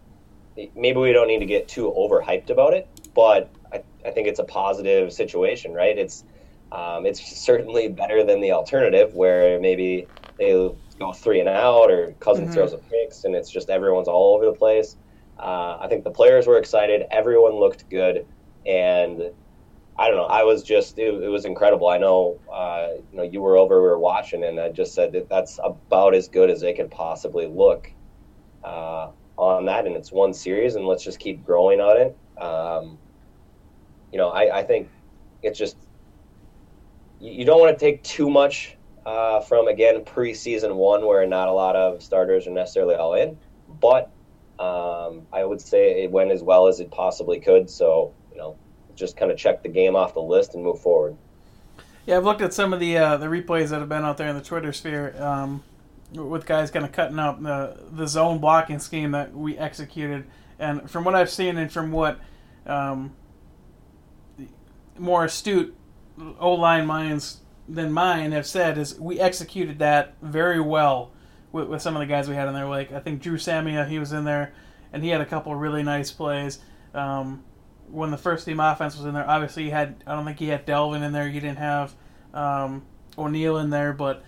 maybe 0.75 0.99
we 0.99 1.13
don't 1.13 1.27
need 1.27 1.39
to 1.39 1.45
get 1.45 1.67
too 1.67 1.93
overhyped 1.97 2.49
about 2.49 2.73
it, 2.73 2.89
but 3.13 3.53
I, 3.73 3.83
I 4.05 4.11
think 4.11 4.27
it's 4.27 4.39
a 4.39 4.43
positive 4.45 5.11
situation, 5.13 5.73
right? 5.73 5.97
It's 5.97 6.23
um, 6.71 7.05
it's 7.05 7.21
certainly 7.45 7.89
better 7.89 8.23
than 8.25 8.41
the 8.41 8.51
alternative 8.51 9.13
where 9.13 9.59
maybe 9.59 10.09
they 10.37 10.51
go 10.99 11.13
three 11.13 11.39
and 11.39 11.49
out 11.49 11.91
or 11.91 12.13
Cousins 12.19 12.49
Mhm. 12.49 12.53
throws 12.53 12.73
a 12.73 12.77
picks 12.77 13.23
and 13.23 13.35
it's 13.35 13.51
just 13.51 13.69
everyone's 13.69 14.07
all 14.07 14.35
over 14.35 14.45
the 14.45 14.53
place. 14.53 14.97
Uh, 15.37 15.77
I 15.81 15.87
think 15.89 16.03
the 16.03 16.11
players 16.11 16.47
were 16.47 16.57
excited. 16.57 17.03
Everyone 17.11 17.53
looked 17.55 17.89
good, 17.89 18.27
and 18.65 19.21
I 19.97 20.07
don't 20.09 20.17
know. 20.17 20.25
I 20.25 20.43
was 20.43 20.63
just 20.63 20.97
it, 20.99 21.13
it 21.23 21.29
was 21.29 21.45
incredible. 21.45 21.87
I 21.87 21.97
know 21.97 22.41
uh, 22.53 22.87
you 23.11 23.17
know 23.17 23.23
you 23.23 23.41
were 23.41 23.57
over, 23.57 23.81
we 23.81 23.87
were 23.87 23.99
watching, 23.99 24.43
and 24.43 24.59
I 24.59 24.69
just 24.71 24.93
said 24.93 25.13
that 25.13 25.29
that's 25.29 25.59
about 25.63 26.15
as 26.15 26.27
good 26.29 26.49
as 26.49 26.61
they 26.61 26.73
could 26.73 26.91
possibly 26.91 27.47
look 27.47 27.87
uh, 28.63 29.11
on 29.37 29.65
that, 29.65 29.85
and 29.85 29.95
it's 29.95 30.11
one 30.11 30.33
series, 30.33 30.75
and 30.75 30.85
let's 30.85 31.03
just 31.03 31.19
keep 31.19 31.45
growing 31.45 31.79
on 31.79 31.97
it. 31.97 32.41
Um, 32.41 32.97
you 34.11 34.17
know, 34.17 34.29
I, 34.29 34.59
I 34.59 34.63
think 34.63 34.89
it's 35.43 35.57
just 35.57 35.77
you, 37.19 37.45
don't 37.45 37.59
want 37.59 37.77
to 37.77 37.85
take 37.85 38.03
too 38.03 38.29
much 38.29 38.77
uh, 39.05 39.41
from 39.41 39.67
again 39.67 40.01
preseason 40.01 40.75
one, 40.75 41.05
where 41.05 41.25
not 41.25 41.47
a 41.47 41.51
lot 41.51 41.75
of 41.75 42.01
starters 42.01 42.47
are 42.47 42.51
necessarily 42.51 42.95
all 42.95 43.13
in, 43.13 43.37
but 43.81 44.11
um, 44.59 45.27
I 45.33 45.43
would 45.43 45.61
say 45.61 46.03
it 46.03 46.11
went 46.11 46.31
as 46.31 46.41
well 46.41 46.67
as 46.67 46.79
it 46.79 46.91
possibly 46.91 47.39
could. 47.39 47.69
So 47.69 48.13
you 48.31 48.37
know, 48.37 48.55
just 48.95 49.17
kind 49.17 49.31
of 49.31 49.37
check 49.37 49.63
the 49.63 49.69
game 49.69 49.95
off 49.95 50.13
the 50.13 50.21
list 50.21 50.55
and 50.55 50.63
move 50.63 50.79
forward. 50.81 51.17
Yeah, 52.05 52.17
I've 52.17 52.25
looked 52.25 52.41
at 52.41 52.53
some 52.53 52.71
of 52.71 52.79
the 52.79 52.97
uh, 52.97 53.17
the 53.17 53.27
replays 53.27 53.69
that 53.69 53.79
have 53.79 53.89
been 53.89 54.05
out 54.05 54.17
there 54.17 54.29
in 54.29 54.35
the 54.35 54.43
Twitter 54.43 54.71
sphere 54.71 55.15
um, 55.19 55.63
with 56.15 56.45
guys 56.45 56.71
kind 56.71 56.85
of 56.85 56.91
cutting 56.91 57.19
up 57.19 57.41
the 57.41 57.77
the 57.91 58.07
zone 58.07 58.39
blocking 58.39 58.79
scheme 58.79 59.11
that 59.11 59.33
we 59.33 59.57
executed, 59.57 60.25
and 60.59 60.89
from 60.89 61.03
what 61.03 61.15
I've 61.15 61.29
seen 61.29 61.57
and 61.57 61.71
from 61.71 61.91
what 61.91 62.19
um, 62.65 63.15
more 64.97 65.25
astute 65.25 65.75
O 66.39 66.53
line 66.53 66.85
minds 66.85 67.41
than 67.67 67.91
mine 67.91 68.31
have 68.31 68.45
said 68.45 68.77
is 68.77 68.99
we 68.99 69.19
executed 69.19 69.79
that 69.79 70.15
very 70.21 70.59
well 70.59 71.11
with, 71.51 71.67
with 71.67 71.81
some 71.81 71.95
of 71.95 71.99
the 71.99 72.05
guys 72.05 72.29
we 72.29 72.35
had 72.35 72.47
in 72.47 72.53
there. 72.53 72.67
Like 72.67 72.91
I 72.91 72.99
think 72.99 73.21
Dru 73.21 73.37
Samia, 73.37 73.87
he 73.87 73.99
was 73.99 74.13
in 74.13 74.23
there, 74.23 74.53
and 74.93 75.03
he 75.03 75.09
had 75.09 75.21
a 75.21 75.25
couple 75.25 75.53
really 75.55 75.83
nice 75.83 76.11
plays. 76.11 76.59
Um, 76.93 77.43
when 77.89 78.11
the 78.11 78.17
first 78.17 78.45
team 78.45 78.59
offense 78.59 78.95
was 78.97 79.05
in 79.05 79.13
there, 79.13 79.29
obviously 79.29 79.63
he 79.63 79.69
had 79.69 80.03
I 80.07 80.15
don't 80.15 80.25
think 80.25 80.39
he 80.39 80.47
had 80.47 80.65
Dalvin 80.65 81.03
in 81.03 81.11
there. 81.11 81.27
He 81.27 81.39
didn't 81.39 81.57
have 81.57 81.93
um, 82.33 82.85
O'Neill 83.17 83.57
in 83.57 83.69
there, 83.69 83.93
but 83.93 84.23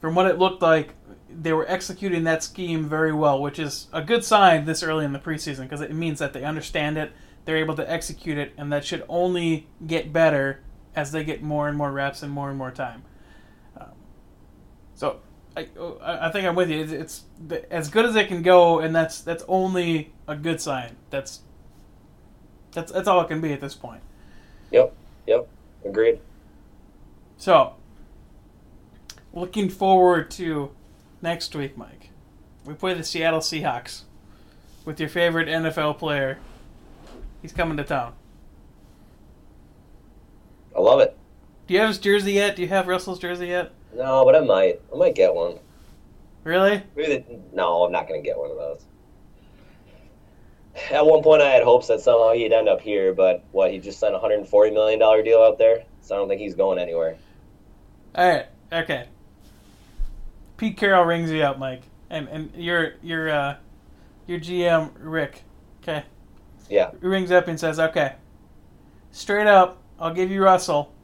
from 0.00 0.14
what 0.14 0.26
it 0.26 0.38
looked 0.38 0.62
like, 0.62 0.94
they 1.28 1.52
were 1.52 1.68
executing 1.68 2.24
that 2.24 2.42
scheme 2.42 2.88
very 2.88 3.12
well, 3.12 3.40
which 3.40 3.58
is 3.58 3.88
a 3.92 4.02
good 4.02 4.24
sign 4.24 4.64
this 4.64 4.82
early 4.82 5.04
in 5.04 5.12
the 5.12 5.18
preseason 5.18 5.62
because 5.62 5.80
it 5.80 5.92
means 5.92 6.18
that 6.18 6.32
they 6.32 6.44
understand 6.44 6.98
it, 6.98 7.12
they're 7.44 7.56
able 7.56 7.74
to 7.76 7.90
execute 7.90 8.38
it, 8.38 8.52
and 8.56 8.72
that 8.72 8.84
should 8.84 9.04
only 9.08 9.66
get 9.86 10.12
better 10.12 10.60
as 10.94 11.12
they 11.12 11.24
get 11.24 11.42
more 11.42 11.68
and 11.68 11.76
more 11.76 11.90
reps 11.90 12.22
and 12.22 12.32
more 12.32 12.48
and 12.48 12.58
more 12.58 12.70
time. 12.70 13.02
Um, 13.78 13.88
so 14.94 15.20
I, 15.56 15.68
I 16.02 16.30
think 16.30 16.46
I'm 16.46 16.54
with 16.54 16.70
you. 16.70 16.80
It's, 16.80 16.92
it's 16.92 17.22
as 17.70 17.88
good 17.88 18.04
as 18.04 18.16
it 18.16 18.28
can 18.28 18.42
go, 18.42 18.80
and 18.80 18.94
that's 18.94 19.20
that's 19.20 19.44
only 19.46 20.12
a 20.26 20.36
good 20.36 20.60
sign. 20.60 20.96
That's 21.10 21.40
that's 22.72 22.90
that's 22.90 23.06
all 23.06 23.20
it 23.20 23.28
can 23.28 23.40
be 23.40 23.52
at 23.52 23.60
this 23.60 23.74
point. 23.74 24.02
Yep, 24.72 24.94
yep, 25.26 25.48
agreed. 25.84 26.20
So, 27.36 27.74
looking 29.32 29.68
forward 29.68 30.30
to 30.32 30.70
next 31.24 31.56
week, 31.56 31.76
Mike. 31.76 32.10
We 32.64 32.74
play 32.74 32.94
the 32.94 33.02
Seattle 33.02 33.40
Seahawks 33.40 34.02
with 34.84 35.00
your 35.00 35.08
favorite 35.08 35.48
NFL 35.48 35.98
player. 35.98 36.38
He's 37.42 37.52
coming 37.52 37.76
to 37.78 37.84
town. 37.84 38.14
I 40.76 40.80
love 40.80 41.00
it. 41.00 41.16
Do 41.66 41.74
you 41.74 41.80
have 41.80 41.88
his 41.88 41.98
jersey 41.98 42.32
yet? 42.32 42.56
Do 42.56 42.62
you 42.62 42.68
have 42.68 42.86
Russell's 42.86 43.18
jersey 43.18 43.48
yet? 43.48 43.72
No, 43.94 44.24
but 44.24 44.36
I 44.36 44.40
might. 44.40 44.80
I 44.92 44.96
might 44.96 45.14
get 45.14 45.34
one. 45.34 45.58
Really? 46.44 46.82
Maybe 46.94 47.16
the, 47.16 47.40
no, 47.54 47.84
I'm 47.84 47.92
not 47.92 48.06
going 48.06 48.22
to 48.22 48.28
get 48.28 48.38
one 48.38 48.50
of 48.50 48.56
those. 48.58 48.84
At 50.90 51.06
one 51.06 51.22
point, 51.22 51.40
I 51.40 51.50
had 51.50 51.62
hopes 51.62 51.86
that 51.86 52.00
somehow 52.00 52.32
he'd 52.32 52.52
end 52.52 52.68
up 52.68 52.80
here, 52.80 53.14
but 53.14 53.44
what? 53.52 53.70
He 53.70 53.78
just 53.78 53.98
signed 53.98 54.14
a 54.14 54.18
140 54.18 54.72
million 54.72 54.98
dollar 54.98 55.22
deal 55.22 55.38
out 55.38 55.56
there, 55.56 55.84
so 56.02 56.16
I 56.16 56.18
don't 56.18 56.28
think 56.28 56.40
he's 56.40 56.54
going 56.54 56.78
anywhere. 56.78 57.16
All 58.14 58.28
right. 58.28 58.46
Okay. 58.72 59.06
Pete 60.56 60.76
Carroll 60.76 61.04
rings 61.04 61.30
you 61.30 61.42
up, 61.42 61.58
Mike, 61.58 61.82
and 62.10 62.28
and 62.28 62.54
your 62.54 62.94
your 63.02 63.30
uh, 63.30 63.56
your 64.26 64.38
GM 64.38 64.90
Rick. 64.98 65.42
Okay. 65.82 66.04
Yeah, 66.68 66.90
rings 67.00 67.30
up 67.30 67.48
and 67.48 67.58
says, 67.58 67.78
"Okay, 67.78 68.14
straight 69.10 69.46
up, 69.46 69.82
I'll 69.98 70.14
give 70.14 70.30
you 70.30 70.42
Russell 70.42 70.94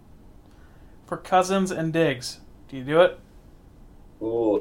for 1.07 1.17
Cousins 1.17 1.71
and 1.71 1.93
Diggs. 1.93 2.41
Do 2.69 2.77
you 2.77 2.85
do 2.85 3.01
it?" 3.01 3.19
ooh, 4.23 4.61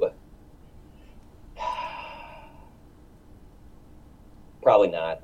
probably 4.61 4.89
not. 4.89 5.21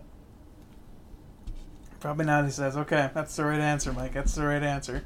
Probably 1.99 2.25
not, 2.25 2.45
he 2.45 2.51
says. 2.51 2.78
Okay, 2.78 3.10
that's 3.13 3.36
the 3.36 3.45
right 3.45 3.60
answer, 3.60 3.91
Mike. 3.91 4.13
That's 4.13 4.36
the 4.36 4.45
right 4.45 4.62
answer. 4.62 5.04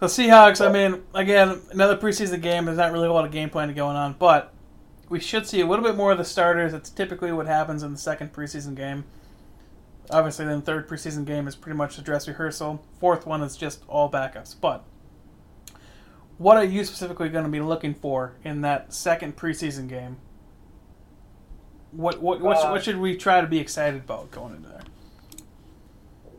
So 0.00 0.06
Seahawks, 0.06 0.64
I 0.64 0.70
mean, 0.70 1.02
again, 1.14 1.60
another 1.70 1.96
preseason 1.96 2.42
game. 2.42 2.66
There's 2.66 2.76
not 2.76 2.92
really 2.92 3.08
a 3.08 3.12
lot 3.12 3.24
of 3.24 3.30
game 3.30 3.48
planning 3.48 3.74
going 3.74 3.96
on, 3.96 4.14
but 4.18 4.52
we 5.08 5.20
should 5.20 5.46
see 5.46 5.60
a 5.60 5.66
little 5.66 5.84
bit 5.84 5.96
more 5.96 6.12
of 6.12 6.18
the 6.18 6.24
starters. 6.24 6.72
That's 6.72 6.90
typically 6.90 7.32
what 7.32 7.46
happens 7.46 7.82
in 7.82 7.92
the 7.92 7.98
second 7.98 8.32
preseason 8.32 8.74
game. 8.74 9.04
Obviously, 10.10 10.44
then 10.44 10.60
the 10.60 10.66
third 10.66 10.86
preseason 10.86 11.24
game 11.24 11.48
is 11.48 11.56
pretty 11.56 11.76
much 11.78 11.96
a 11.98 12.02
dress 12.02 12.28
rehearsal. 12.28 12.84
Fourth 13.00 13.26
one 13.26 13.42
is 13.42 13.56
just 13.56 13.82
all 13.88 14.10
backups. 14.10 14.54
But 14.60 14.84
what 16.36 16.58
are 16.58 16.64
you 16.64 16.84
specifically 16.84 17.30
going 17.30 17.44
to 17.44 17.50
be 17.50 17.60
looking 17.60 17.94
for 17.94 18.34
in 18.44 18.60
that 18.60 18.92
second 18.92 19.36
preseason 19.36 19.88
game? 19.88 20.18
What 21.92 22.20
what 22.20 22.40
what, 22.42 22.58
Uh, 22.58 22.70
what 22.70 22.84
should 22.84 22.98
we 22.98 23.16
try 23.16 23.40
to 23.40 23.46
be 23.46 23.58
excited 23.58 24.02
about 24.02 24.30
going 24.30 24.56
into 24.56 24.68
there? 24.68 24.82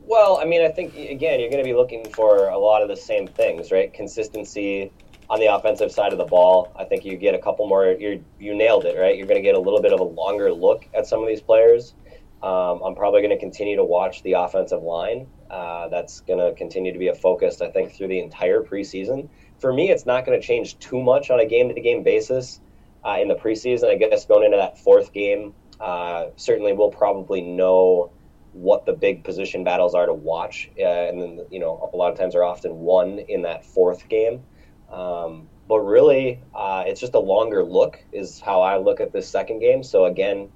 Well, 0.08 0.40
I 0.42 0.46
mean, 0.46 0.62
I 0.62 0.70
think 0.70 0.96
again, 0.96 1.42
you're 1.42 1.50
going 1.50 1.62
to 1.62 1.68
be 1.68 1.74
looking 1.74 2.10
for 2.14 2.48
a 2.48 2.58
lot 2.58 2.82
of 2.82 2.88
the 2.88 2.96
same 2.96 3.28
things, 3.28 3.74
right? 3.74 3.94
Consistency 3.94 4.90
on 5.30 5.42
the 5.42 5.48
offensive 5.48 5.92
side 5.92 6.14
of 6.14 6.18
the 6.18 6.24
ball. 6.24 6.72
I 6.80 6.86
think 6.86 7.04
you 7.04 7.18
get 7.18 7.36
a 7.36 7.40
couple 7.40 7.68
more. 7.68 7.88
You 7.88 8.24
you 8.40 8.56
nailed 8.56 8.86
it, 8.86 8.98
right? 8.98 9.18
You're 9.18 9.28
going 9.28 9.38
to 9.38 9.44
get 9.44 9.56
a 9.56 9.60
little 9.60 9.82
bit 9.82 9.92
of 9.92 10.00
a 10.00 10.06
longer 10.06 10.54
look 10.54 10.88
at 10.94 11.08
some 11.08 11.22
of 11.22 11.28
these 11.28 11.42
players. 11.42 11.94
Um, 12.42 12.82
I'm 12.86 12.96
probably 12.96 13.22
going 13.22 13.36
to 13.36 13.40
continue 13.40 13.76
to 13.76 13.84
watch 13.84 14.24
the 14.24 14.34
offensive 14.34 14.82
line. 14.82 15.28
Uh, 15.52 15.90
that's 15.90 16.22
going 16.22 16.40
to 16.40 16.58
continue 16.58 16.94
to 16.94 17.00
be 17.00 17.10
a 17.10 17.16
focus, 17.16 17.60
I 17.60 17.70
think, 17.70 17.92
through 17.92 18.08
the 18.08 18.20
entire 18.20 18.62
preseason. 18.62 19.28
For 19.60 19.74
me, 19.74 19.92
it's 19.92 20.06
not 20.06 20.26
going 20.26 20.40
to 20.40 20.46
change 20.46 20.80
too 20.80 21.02
much 21.02 21.32
on 21.32 21.42
a 21.42 21.46
game-to-game 21.46 22.04
basis 22.04 22.62
uh, 23.04 23.18
in 23.20 23.28
the 23.28 23.36
preseason. 23.36 23.90
I 23.90 23.96
guess 23.96 24.26
going 24.26 24.46
into 24.46 24.58
that 24.58 24.78
fourth 24.78 25.12
game, 25.12 25.54
uh, 25.82 26.28
certainly 26.38 26.72
we'll 26.72 26.92
probably 26.92 27.42
know 27.42 28.12
what 28.58 28.86
the 28.86 28.94
big 28.94 29.24
position 29.24 29.64
battles 29.64 29.94
are 29.94 30.06
to 30.06 30.14
watch, 30.14 30.70
uh, 30.80 30.84
and 30.84 31.22
then 31.22 31.46
you 31.52 31.60
know 31.60 31.90
a 31.94 31.96
lot 31.96 32.12
of 32.12 32.18
times 32.18 32.36
are 32.36 32.44
often 32.44 32.76
won 32.80 33.20
in 33.20 33.44
that 33.44 33.66
fourth 33.66 34.10
game. 34.10 34.44
Um, 34.92 35.48
but 35.68 35.80
really, 35.80 36.40
uh, 36.56 36.84
it's 36.88 37.00
just 37.00 37.14
a 37.14 37.20
longer 37.20 37.64
look 37.64 38.04
is 38.12 38.40
how 38.40 38.62
I 38.62 38.78
look 38.78 39.00
at 39.00 39.12
this 39.12 39.28
second 39.28 39.60
game. 39.60 39.84
So 39.84 40.06
again, 40.06 40.50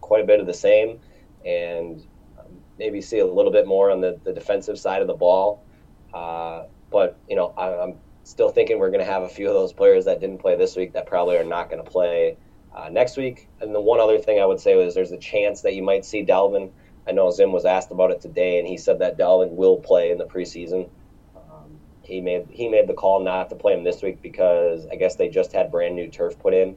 quite 0.00 0.22
a 0.22 0.26
bit 0.26 0.38
of 0.38 0.46
the 0.46 0.54
same, 0.54 1.00
and 1.44 2.06
um, 2.38 2.60
maybe 2.78 3.00
see 3.00 3.18
a 3.18 3.26
little 3.26 3.52
bit 3.52 3.66
more 3.66 3.90
on 3.90 4.00
the, 4.00 4.20
the 4.22 4.32
defensive 4.32 4.78
side 4.78 5.00
of 5.00 5.08
the 5.08 5.14
ball. 5.14 5.64
Uh, 6.14 6.64
but 6.90 7.18
you 7.28 7.36
know, 7.36 7.54
I, 7.56 7.82
I'm 7.82 7.94
still 8.24 8.50
thinking 8.50 8.78
we're 8.78 8.90
going 8.90 9.04
to 9.04 9.10
have 9.10 9.22
a 9.22 9.28
few 9.28 9.48
of 9.48 9.54
those 9.54 9.72
players 9.72 10.04
that 10.04 10.20
didn't 10.20 10.38
play 10.38 10.56
this 10.56 10.76
week 10.76 10.92
that 10.92 11.06
probably 11.06 11.36
are 11.36 11.44
not 11.44 11.70
going 11.70 11.82
to 11.82 11.90
play 11.90 12.36
uh, 12.74 12.88
next 12.88 13.16
week. 13.16 13.48
And 13.60 13.74
the 13.74 13.80
one 13.80 14.00
other 14.00 14.18
thing 14.18 14.40
I 14.40 14.46
would 14.46 14.60
say 14.60 14.76
was 14.76 14.94
there's 14.94 15.12
a 15.12 15.18
chance 15.18 15.62
that 15.62 15.74
you 15.74 15.82
might 15.82 16.04
see 16.04 16.24
Dalvin. 16.24 16.70
I 17.10 17.12
know 17.12 17.28
Zim 17.32 17.50
was 17.50 17.64
asked 17.64 17.90
about 17.90 18.12
it 18.12 18.20
today, 18.20 18.60
and 18.60 18.68
he 18.68 18.78
said 18.78 19.00
that 19.00 19.18
Dalvin 19.18 19.50
will 19.56 19.78
play 19.78 20.12
in 20.12 20.18
the 20.18 20.26
preseason. 20.26 20.88
Um, 21.34 21.80
he 22.02 22.20
made 22.20 22.46
he 22.50 22.68
made 22.68 22.86
the 22.86 22.94
call 22.94 23.18
not 23.18 23.50
to 23.50 23.56
play 23.56 23.74
him 23.74 23.82
this 23.82 24.00
week 24.00 24.22
because 24.22 24.86
I 24.92 24.94
guess 24.94 25.16
they 25.16 25.28
just 25.28 25.52
had 25.52 25.72
brand 25.72 25.96
new 25.96 26.08
turf 26.08 26.38
put 26.38 26.54
in. 26.54 26.76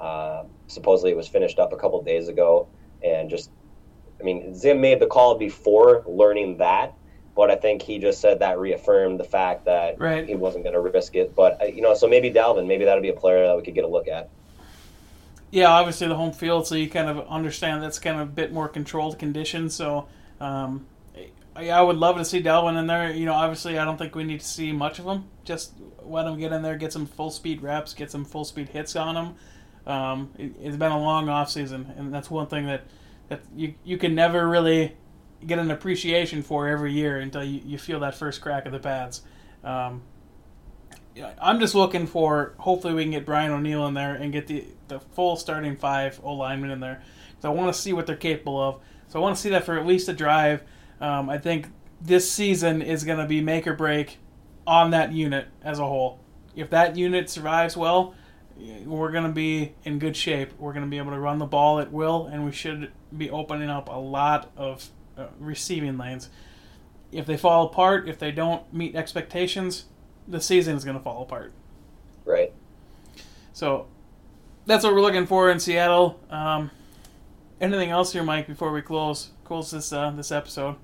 Uh, 0.00 0.44
supposedly 0.68 1.10
it 1.10 1.18
was 1.18 1.28
finished 1.28 1.58
up 1.58 1.74
a 1.74 1.76
couple 1.76 2.02
days 2.02 2.28
ago, 2.28 2.70
and 3.02 3.28
just 3.28 3.50
I 4.18 4.24
mean 4.24 4.54
Zim 4.54 4.80
made 4.80 5.00
the 5.00 5.06
call 5.06 5.36
before 5.36 6.02
learning 6.08 6.56
that, 6.58 6.94
but 7.36 7.50
I 7.50 7.56
think 7.56 7.82
he 7.82 7.98
just 7.98 8.22
said 8.22 8.38
that 8.38 8.58
reaffirmed 8.58 9.20
the 9.20 9.24
fact 9.24 9.66
that 9.66 10.00
Right. 10.00 10.26
he 10.26 10.34
wasn't 10.34 10.64
going 10.64 10.74
to 10.74 10.80
risk 10.80 11.14
it. 11.14 11.34
But 11.36 11.60
uh, 11.60 11.66
you 11.66 11.82
know, 11.82 11.92
so 11.92 12.08
maybe 12.08 12.30
Dalvin, 12.30 12.66
maybe 12.66 12.86
that'll 12.86 13.02
be 13.02 13.10
a 13.10 13.14
player 13.14 13.46
that 13.46 13.56
we 13.56 13.62
could 13.62 13.74
get 13.74 13.84
a 13.84 13.88
look 13.88 14.08
at. 14.08 14.30
Yeah, 15.54 15.68
obviously 15.68 16.08
the 16.08 16.16
home 16.16 16.32
field, 16.32 16.66
so 16.66 16.74
you 16.74 16.90
kind 16.90 17.08
of 17.08 17.28
understand 17.28 17.80
that's 17.80 18.00
kind 18.00 18.20
of 18.20 18.26
a 18.26 18.30
bit 18.32 18.52
more 18.52 18.66
controlled 18.66 19.20
condition. 19.20 19.70
So, 19.70 20.08
um, 20.40 20.84
I, 21.54 21.70
I 21.70 21.80
would 21.80 21.96
love 21.96 22.16
to 22.16 22.24
see 22.24 22.42
Dalvin 22.42 22.76
in 22.76 22.88
there. 22.88 23.12
You 23.12 23.24
know, 23.26 23.34
obviously 23.34 23.78
I 23.78 23.84
don't 23.84 23.96
think 23.96 24.16
we 24.16 24.24
need 24.24 24.40
to 24.40 24.46
see 24.46 24.72
much 24.72 24.98
of 24.98 25.04
him. 25.04 25.26
Just 25.44 25.74
let 26.02 26.26
him 26.26 26.40
get 26.40 26.50
in 26.50 26.62
there, 26.62 26.76
get 26.76 26.92
some 26.92 27.06
full 27.06 27.30
speed 27.30 27.62
reps, 27.62 27.94
get 27.94 28.10
some 28.10 28.24
full 28.24 28.44
speed 28.44 28.70
hits 28.70 28.96
on 28.96 29.14
him. 29.14 29.34
Um, 29.86 30.32
it, 30.36 30.56
it's 30.60 30.76
been 30.76 30.90
a 30.90 31.00
long 31.00 31.28
off 31.28 31.48
season, 31.52 31.94
and 31.96 32.12
that's 32.12 32.28
one 32.28 32.48
thing 32.48 32.66
that 32.66 32.82
that 33.28 33.42
you 33.54 33.74
you 33.84 33.96
can 33.96 34.12
never 34.12 34.48
really 34.48 34.96
get 35.46 35.60
an 35.60 35.70
appreciation 35.70 36.42
for 36.42 36.66
every 36.66 36.92
year 36.92 37.20
until 37.20 37.44
you, 37.44 37.60
you 37.64 37.78
feel 37.78 38.00
that 38.00 38.16
first 38.16 38.40
crack 38.40 38.66
of 38.66 38.72
the 38.72 38.80
pads. 38.80 39.22
Um, 39.62 40.02
I'm 41.40 41.60
just 41.60 41.74
looking 41.74 42.06
for 42.06 42.54
hopefully 42.58 42.94
we 42.94 43.02
can 43.02 43.12
get 43.12 43.24
Brian 43.24 43.52
O'Neill 43.52 43.86
in 43.86 43.94
there 43.94 44.14
and 44.14 44.32
get 44.32 44.46
the 44.46 44.64
the 44.88 45.00
full 45.00 45.36
starting 45.36 45.76
five 45.76 46.20
O 46.22 46.32
linemen 46.32 46.70
in 46.70 46.80
there. 46.80 47.02
So 47.40 47.50
I 47.50 47.54
want 47.54 47.74
to 47.74 47.80
see 47.80 47.92
what 47.92 48.06
they're 48.06 48.16
capable 48.16 48.60
of. 48.60 48.80
So 49.08 49.18
I 49.18 49.22
want 49.22 49.36
to 49.36 49.42
see 49.42 49.50
that 49.50 49.64
for 49.64 49.78
at 49.78 49.86
least 49.86 50.08
a 50.08 50.12
drive. 50.12 50.62
Um, 51.00 51.28
I 51.28 51.38
think 51.38 51.68
this 52.00 52.30
season 52.30 52.82
is 52.82 53.04
going 53.04 53.18
to 53.18 53.26
be 53.26 53.40
make 53.40 53.66
or 53.66 53.74
break 53.74 54.18
on 54.66 54.90
that 54.90 55.12
unit 55.12 55.48
as 55.62 55.78
a 55.78 55.86
whole. 55.86 56.20
If 56.56 56.70
that 56.70 56.96
unit 56.96 57.30
survives 57.30 57.76
well, 57.76 58.14
we're 58.56 59.10
going 59.10 59.24
to 59.24 59.32
be 59.32 59.74
in 59.84 59.98
good 59.98 60.16
shape. 60.16 60.52
We're 60.58 60.72
going 60.72 60.84
to 60.84 60.90
be 60.90 60.98
able 60.98 61.10
to 61.12 61.18
run 61.18 61.38
the 61.38 61.46
ball 61.46 61.80
at 61.80 61.92
will, 61.92 62.26
and 62.26 62.44
we 62.44 62.52
should 62.52 62.92
be 63.16 63.30
opening 63.30 63.68
up 63.68 63.88
a 63.88 63.98
lot 63.98 64.50
of 64.56 64.88
uh, 65.18 65.26
receiving 65.38 65.98
lanes. 65.98 66.28
If 67.10 67.26
they 67.26 67.36
fall 67.36 67.66
apart, 67.66 68.08
if 68.08 68.18
they 68.18 68.30
don't 68.30 68.72
meet 68.72 68.96
expectations, 68.96 69.86
the 70.26 70.40
season 70.40 70.76
is 70.76 70.84
going 70.84 70.96
to 70.96 71.02
fall 71.02 71.22
apart. 71.22 71.52
Right. 72.24 72.52
So 73.52 73.86
that's 74.66 74.84
what 74.84 74.94
we're 74.94 75.00
looking 75.00 75.26
for 75.26 75.50
in 75.50 75.60
Seattle. 75.60 76.18
Um, 76.30 76.70
anything 77.60 77.90
else 77.90 78.12
here, 78.12 78.22
Mike? 78.22 78.46
Before 78.46 78.72
we 78.72 78.82
close 78.82 79.30
close 79.44 79.70
this 79.70 79.92
uh, 79.92 80.10
this 80.10 80.32
episode. 80.32 80.76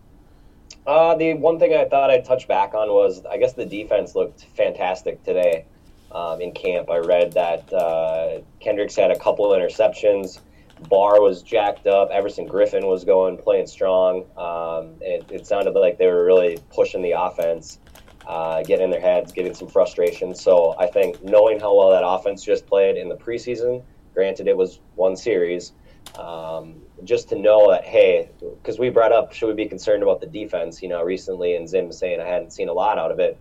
Uh, 0.87 1.15
the 1.17 1.35
one 1.35 1.59
thing 1.59 1.75
I 1.75 1.85
thought 1.87 2.11
I'd 2.11 2.25
touch 2.25 2.47
back 2.49 2.75
on 2.75 2.89
was 2.89 3.25
I 3.27 3.39
guess 3.39 3.55
the 3.55 3.67
defense 3.67 4.15
looked 4.15 4.47
fantastic 4.57 5.23
today 5.25 5.65
um, 6.13 6.41
in 6.41 6.53
camp. 6.53 6.91
I 6.91 6.99
read 6.99 7.33
that 7.33 7.73
uh, 7.73 8.41
Kendricks 8.61 8.97
had 8.97 9.11
a 9.11 9.19
couple 9.19 9.53
of 9.53 9.61
interceptions. 9.61 10.41
Barr 10.89 11.21
was 11.21 11.43
jacked 11.43 11.87
up. 11.87 12.11
Everson 12.11 12.49
Griffen 12.49 12.87
was 12.89 13.05
going, 13.05 13.37
playing 13.37 13.67
strong. 13.67 14.25
Um, 14.37 14.95
it, 15.03 15.27
it, 15.31 15.47
sounded 15.47 15.73
like 15.73 15.99
they 15.99 16.07
were 16.07 16.25
really 16.25 16.59
pushing 16.75 17.03
the 17.03 17.13
offense, 17.13 17.79
uh, 18.27 18.63
getting 18.63 18.85
in 18.85 18.91
their 18.91 19.01
heads, 19.01 19.33
getting 19.33 19.55
some 19.55 19.69
frustration. 19.69 20.35
So 20.35 20.75
I 20.79 20.87
think 20.87 21.23
knowing 21.23 21.59
how 21.61 21.77
well 21.77 21.91
that 21.91 22.07
offense 22.07 22.45
just 22.45 22.67
played 22.67 22.97
in 22.97 23.09
the 23.09 23.17
preseason, 23.17 23.83
granted 24.15 24.49
it 24.49 24.57
was 24.57 24.81
one 24.95 25.17
series, 25.17 25.73
um, 26.19 26.77
just 27.05 27.29
to 27.29 27.37
know 27.37 27.71
that 27.71 27.85
hey, 27.85 28.29
because 28.41 28.79
we 28.79 28.91
brought 28.91 29.13
up 29.13 29.33
should 29.33 29.49
we 29.49 29.55
be 29.55 29.67
concerned 29.67 30.03
about 30.03 30.21
the 30.21 30.27
defense, 30.27 30.83
you 30.83 30.89
know, 30.89 31.03
recently, 31.03 31.57
and 31.57 31.69
Zim 31.69 31.93
saying 31.93 32.21
I 32.21 32.27
hadn't 32.27 32.53
seen 32.53 32.69
a 32.69 32.73
lot 32.73 32.99
out 32.99 33.11
of 33.11 33.19
it. 33.19 33.39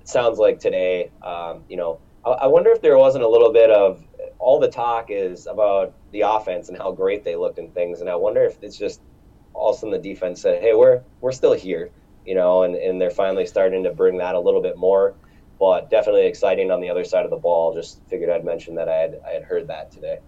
It 0.00 0.08
sounds 0.08 0.38
like 0.38 0.58
today, 0.58 1.10
um, 1.22 1.64
you 1.68 1.76
know, 1.76 2.00
I, 2.24 2.30
I 2.30 2.46
wonder 2.46 2.70
if 2.70 2.82
there 2.82 2.98
wasn't 2.98 3.24
a 3.24 3.28
little 3.28 3.52
bit 3.52 3.70
of 3.70 4.04
all 4.38 4.60
the 4.60 4.70
talk 4.70 5.06
is 5.10 5.46
about 5.46 5.94
the 6.12 6.22
offense 6.22 6.68
and 6.68 6.78
how 6.78 6.92
great 6.92 7.24
they 7.24 7.36
looked 7.36 7.58
and 7.58 7.72
things, 7.74 8.00
and 8.00 8.10
I 8.10 8.16
wonder 8.16 8.44
if 8.44 8.62
it's 8.62 8.76
just 8.76 9.00
all 9.54 9.70
of 9.70 9.76
a 9.76 9.78
sudden 9.78 9.90
the 9.90 9.98
defense 9.98 10.40
said, 10.40 10.62
hey, 10.62 10.74
we're 10.74 11.02
we're 11.20 11.32
still 11.32 11.54
here, 11.54 11.90
you 12.28 12.34
know, 12.34 12.64
and, 12.64 12.74
and 12.74 13.00
they're 13.00 13.10
finally 13.10 13.46
starting 13.46 13.82
to 13.84 13.90
bring 13.90 14.18
that 14.18 14.34
a 14.34 14.40
little 14.40 14.60
bit 14.60 14.76
more. 14.76 15.14
But 15.58 15.90
definitely 15.90 16.26
exciting 16.26 16.70
on 16.70 16.80
the 16.80 16.90
other 16.90 17.02
side 17.02 17.24
of 17.24 17.30
the 17.30 17.36
ball. 17.36 17.74
Just 17.74 18.00
figured 18.08 18.28
I'd 18.30 18.44
mention 18.44 18.74
that 18.76 18.88
I 18.88 18.96
had 18.96 19.20
I 19.26 19.30
had 19.30 19.42
heard 19.42 19.66
that 19.68 19.90
today. 19.90 20.18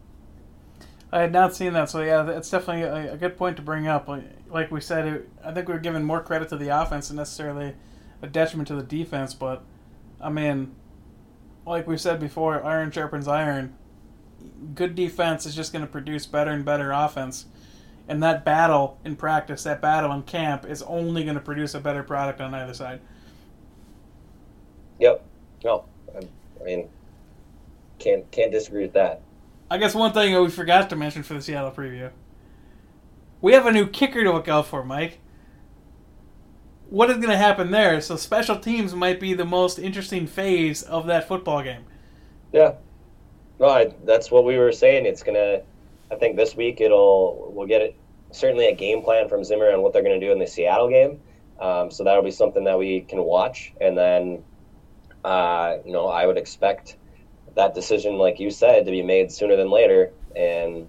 I 1.12 1.20
had 1.20 1.32
not 1.32 1.54
seen 1.54 1.72
that, 1.74 1.90
so 1.90 2.02
yeah, 2.02 2.28
it's 2.30 2.50
definitely 2.50 2.82
a, 2.82 3.16
good 3.16 3.36
point 3.36 3.56
to 3.56 3.62
bring 3.62 3.88
up. 3.88 4.08
Like, 4.48 4.70
we 4.70 4.80
said, 4.80 5.26
I 5.44 5.52
think 5.52 5.66
we 5.66 5.74
are 5.74 5.80
giving 5.80 6.04
more 6.04 6.22
credit 6.22 6.48
to 6.50 6.56
the 6.56 6.68
offense 6.68 7.08
than 7.08 7.16
necessarily 7.16 7.74
a 8.22 8.28
detriment 8.28 8.68
to 8.68 8.76
the 8.76 8.84
defense. 8.84 9.34
But 9.34 9.62
I 10.20 10.30
mean, 10.30 10.74
like 11.66 11.86
we 11.86 11.96
said 11.96 12.20
before, 12.20 12.64
iron 12.64 12.92
sharpens 12.92 13.26
iron. 13.26 13.74
Good 14.74 14.94
defense 14.94 15.46
is 15.46 15.54
just 15.54 15.72
going 15.72 15.84
to 15.84 15.90
produce 15.90 16.26
better 16.26 16.52
and 16.52 16.64
better 16.64 16.92
offense, 16.92 17.46
and 18.10 18.24
that 18.24 18.44
battle 18.44 18.98
in 19.04 19.14
practice, 19.14 19.62
that 19.62 19.80
battle 19.80 20.10
in 20.12 20.22
camp, 20.22 20.66
is 20.68 20.82
only 20.82 21.22
going 21.22 21.36
to 21.36 21.40
produce 21.40 21.74
a 21.74 21.80
better 21.80 22.02
product 22.02 22.40
on 22.40 22.52
either 22.52 22.74
side. 22.74 23.00
Yep. 24.98 25.24
No, 25.62 25.84
I 26.14 26.64
mean, 26.64 26.88
can't 28.00 28.28
can't 28.32 28.50
disagree 28.50 28.82
with 28.82 28.94
that. 28.94 29.22
I 29.70 29.78
guess 29.78 29.94
one 29.94 30.12
thing 30.12 30.34
that 30.34 30.42
we 30.42 30.50
forgot 30.50 30.90
to 30.90 30.96
mention 30.96 31.22
for 31.22 31.34
the 31.34 31.40
Seattle 31.40 31.70
preview. 31.70 32.10
We 33.40 33.52
have 33.52 33.66
a 33.66 33.72
new 33.72 33.86
kicker 33.86 34.24
to 34.24 34.32
look 34.32 34.48
out 34.48 34.66
for, 34.66 34.84
Mike. 34.84 35.20
What 36.88 37.08
is 37.10 37.18
going 37.18 37.30
to 37.30 37.36
happen 37.36 37.70
there? 37.70 38.00
So 38.00 38.16
special 38.16 38.58
teams 38.58 38.92
might 38.92 39.20
be 39.20 39.34
the 39.34 39.44
most 39.44 39.78
interesting 39.78 40.26
phase 40.26 40.82
of 40.82 41.06
that 41.06 41.28
football 41.28 41.62
game. 41.62 41.84
Yeah. 42.52 42.74
No, 43.60 43.68
I, 43.68 43.94
that's 44.04 44.32
what 44.32 44.44
we 44.44 44.58
were 44.58 44.72
saying. 44.72 45.06
It's 45.06 45.22
going 45.22 45.36
to 45.36 45.62
I 46.10 46.16
think 46.16 46.36
this 46.36 46.56
week 46.56 46.80
it'll 46.80 47.52
we'll 47.54 47.66
get 47.66 47.82
it 47.82 47.96
certainly 48.32 48.66
a 48.66 48.74
game 48.74 49.02
plan 49.02 49.28
from 49.28 49.44
Zimmer 49.44 49.70
on 49.70 49.82
what 49.82 49.92
they're 49.92 50.02
going 50.02 50.18
to 50.18 50.24
do 50.24 50.32
in 50.32 50.38
the 50.38 50.46
Seattle 50.46 50.88
game. 50.88 51.20
Um, 51.60 51.90
so 51.90 52.04
that'll 52.04 52.22
be 52.22 52.30
something 52.30 52.64
that 52.64 52.78
we 52.78 53.02
can 53.02 53.22
watch, 53.22 53.74
and 53.80 53.96
then 53.96 54.42
uh, 55.24 55.76
you 55.84 55.92
know 55.92 56.06
I 56.06 56.26
would 56.26 56.38
expect 56.38 56.96
that 57.54 57.74
decision, 57.74 58.16
like 58.16 58.40
you 58.40 58.50
said, 58.50 58.84
to 58.84 58.90
be 58.90 59.02
made 59.02 59.30
sooner 59.30 59.56
than 59.56 59.70
later. 59.70 60.12
And, 60.36 60.88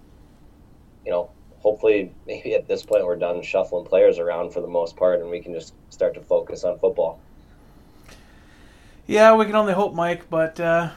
you 1.06 1.12
know, 1.12 1.32
hopefully, 1.60 2.13
maybe 2.27 2.54
at 2.54 2.67
this 2.67 2.84
point, 2.84 3.06
we're 3.06 3.15
done 3.15 3.41
shuffling 3.41 3.86
players 3.86 4.19
around 4.19 4.54
for 4.54 4.62
the 4.62 4.67
most 4.67 4.95
part 4.95 5.21
and 5.21 5.30
we 5.30 5.41
can 5.41 5.54
just 5.54 5.73
start 5.89 6.13
to 6.15 6.21
focus 6.21 6.63
on 6.63 6.80
football. 6.80 7.19
Yeah, 9.08 9.36
we 9.36 9.45
can 9.45 9.56
only 9.56 9.73
hope, 9.73 9.93
Mike, 9.93 10.30
but 10.30 10.60
uh, 10.60 10.91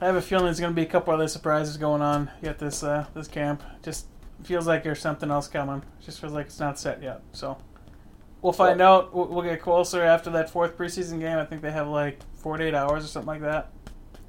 I 0.00 0.06
have 0.06 0.14
a 0.14 0.22
feeling 0.22 0.46
there's 0.46 0.60
going 0.60 0.72
to 0.72 0.76
be 0.76 0.86
a 0.86 0.90
couple 0.90 1.12
other 1.12 1.28
surprises 1.28 1.76
going 1.76 2.00
on 2.00 2.30
at 2.42 2.58
this 2.58 2.82
uh, 2.82 3.06
this 3.12 3.28
camp. 3.28 3.62
Just 3.82 4.06
feels 4.42 4.66
like 4.66 4.82
there's 4.82 5.00
something 5.00 5.30
else 5.30 5.48
coming. 5.48 5.82
Just 6.04 6.20
feels 6.20 6.32
like 6.32 6.46
it's 6.46 6.60
not 6.60 6.78
set 6.78 7.02
yet. 7.02 7.22
So 7.32 7.56
we'll 8.42 8.52
find 8.52 8.80
out. 8.80 9.14
We'll, 9.14 9.26
we'll 9.26 9.42
get 9.42 9.62
closer 9.62 10.02
after 10.02 10.30
that 10.30 10.50
fourth 10.50 10.76
preseason 10.76 11.20
game. 11.20 11.38
I 11.38 11.44
think 11.44 11.62
they 11.62 11.72
have 11.72 11.88
like 11.88 12.18
48 12.36 12.74
hours 12.74 13.04
or 13.04 13.08
something 13.08 13.28
like 13.28 13.40
that 13.42 13.70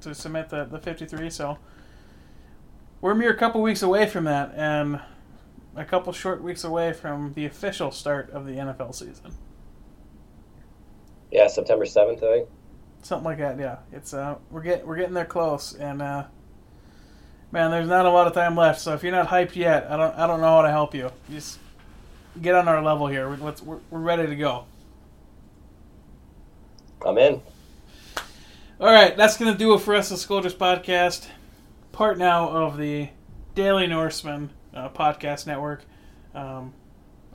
to 0.01 0.15
submit 0.15 0.49
the, 0.49 0.65
the 0.65 0.79
53. 0.79 1.29
So 1.29 1.57
we're 3.01 3.11
a 3.11 3.15
mere 3.15 3.33
couple 3.33 3.61
weeks 3.61 3.81
away 3.81 4.07
from 4.07 4.23
that, 4.23 4.53
and 4.55 4.99
a 5.75 5.85
couple 5.85 6.13
short 6.13 6.41
weeks 6.41 6.63
away 6.63 6.93
from 6.93 7.33
the 7.33 7.45
official 7.45 7.91
start 7.91 8.29
of 8.31 8.45
the 8.45 8.53
NFL 8.53 8.95
season. 8.95 9.31
Yeah, 11.31 11.47
September 11.47 11.85
7th, 11.85 12.17
I 12.17 12.37
think. 12.37 12.49
Something 13.01 13.25
like 13.25 13.37
that. 13.39 13.59
Yeah, 13.59 13.77
it's 13.91 14.13
uh, 14.13 14.37
we're 14.49 14.63
getting 14.63 14.87
we're 14.87 14.95
getting 14.95 15.13
there 15.13 15.25
close, 15.25 15.75
and 15.75 16.01
uh, 16.01 16.23
man, 17.55 17.71
there's 17.71 17.87
not 17.87 18.05
a 18.05 18.09
lot 18.09 18.27
of 18.27 18.33
time 18.33 18.57
left. 18.57 18.81
So 18.81 18.93
if 18.93 19.01
you're 19.01 19.13
not 19.13 19.29
hyped 19.29 19.55
yet, 19.55 19.89
I 19.89 19.95
don't 19.95 20.13
I 20.15 20.27
don't 20.27 20.41
know 20.41 20.57
how 20.57 20.61
to 20.61 20.69
help 20.69 20.93
you. 20.93 21.09
Just 21.31 21.57
get 22.41 22.53
on 22.53 22.67
our 22.67 22.83
level 22.83 23.07
here. 23.07 23.29
We're, 23.29 23.53
we're, 23.63 23.79
we're 23.89 23.99
ready 23.99 24.27
to 24.27 24.35
go. 24.35 24.65
I'm 27.03 27.17
in. 27.17 27.41
All 28.77 28.91
right, 28.91 29.15
that's 29.15 29.37
going 29.37 29.53
to 29.53 29.57
do 29.57 29.73
it 29.73 29.79
for 29.79 29.95
us, 29.95 30.09
the 30.09 30.17
Scolders 30.17 30.53
Podcast. 30.53 31.27
Part 31.93 32.17
now 32.17 32.49
of 32.49 32.77
the 32.77 33.07
Daily 33.53 33.87
Norseman 33.87 34.49
uh, 34.73 34.89
Podcast 34.89 35.47
Network, 35.47 35.85
um, 36.33 36.73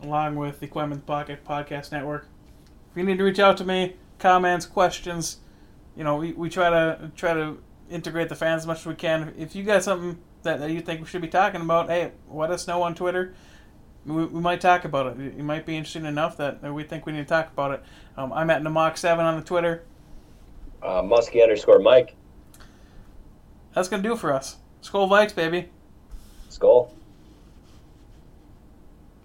along 0.03 0.37
with 0.37 0.61
the 0.61 0.67
Clement 0.67 1.07
Pocket 1.07 1.43
Podcast 1.47 1.93
Network. 1.93 2.29
If 2.91 2.99
you 2.99 3.05
need 3.05 3.17
to 3.17 3.25
reach 3.25 3.39
out 3.39 3.57
to 3.57 3.65
me, 3.65 3.97
comments, 4.19 4.67
questions, 4.67 5.39
you 5.97 6.05
know, 6.05 6.17
we, 6.17 6.33
we 6.33 6.51
try 6.51 6.69
to 6.69 7.11
try 7.17 7.33
to 7.33 7.57
integrate 7.91 8.29
the 8.29 8.37
fans 8.37 8.63
as 8.63 8.67
much 8.67 8.81
as 8.81 8.87
we 8.87 8.95
can. 8.95 9.35
If 9.37 9.55
you 9.55 9.65
got 9.65 9.83
something 9.83 10.19
that, 10.43 10.61
that 10.61 10.71
you 10.71 10.81
think 10.81 11.01
we 11.01 11.07
should 11.07 11.23
be 11.23 11.29
talking 11.29 11.61
about, 11.61 11.89
hey, 11.89 12.13
let 12.31 12.51
us 12.51 12.67
know 12.67 12.83
on 12.83 12.95
Twitter. 12.95 13.35
We, 14.07 14.25
we 14.25 14.41
might 14.41 14.61
talk 14.61 14.85
about 14.85 15.09
it. 15.09 15.21
It 15.21 15.43
might 15.43 15.67
be 15.67 15.77
interesting 15.77 16.07
enough 16.07 16.37
that, 16.39 16.63
we 16.63 16.85
think 16.85 17.07
we 17.07 17.13
need 17.13 17.19
to 17.19 17.25
talk 17.25 17.53
about 17.53 17.73
it. 17.73 17.85
Um, 18.17 18.33
I'm 18.33 18.49
at 18.51 18.63
Namok7 18.63 19.19
on 19.19 19.39
the 19.39 19.45
Twitter 19.45 19.85
uh, 20.83 21.03
Muskie 21.03 21.43
underscore 21.43 21.79
Mike. 21.79 22.15
That's 23.75 23.89
going 23.89 24.03
to 24.03 24.09
do 24.09 24.17
for 24.17 24.33
us. 24.33 24.57
Skol 24.83 25.09
Vikes, 25.09 25.35
baby. 25.35 25.69
Skol. 26.49 26.91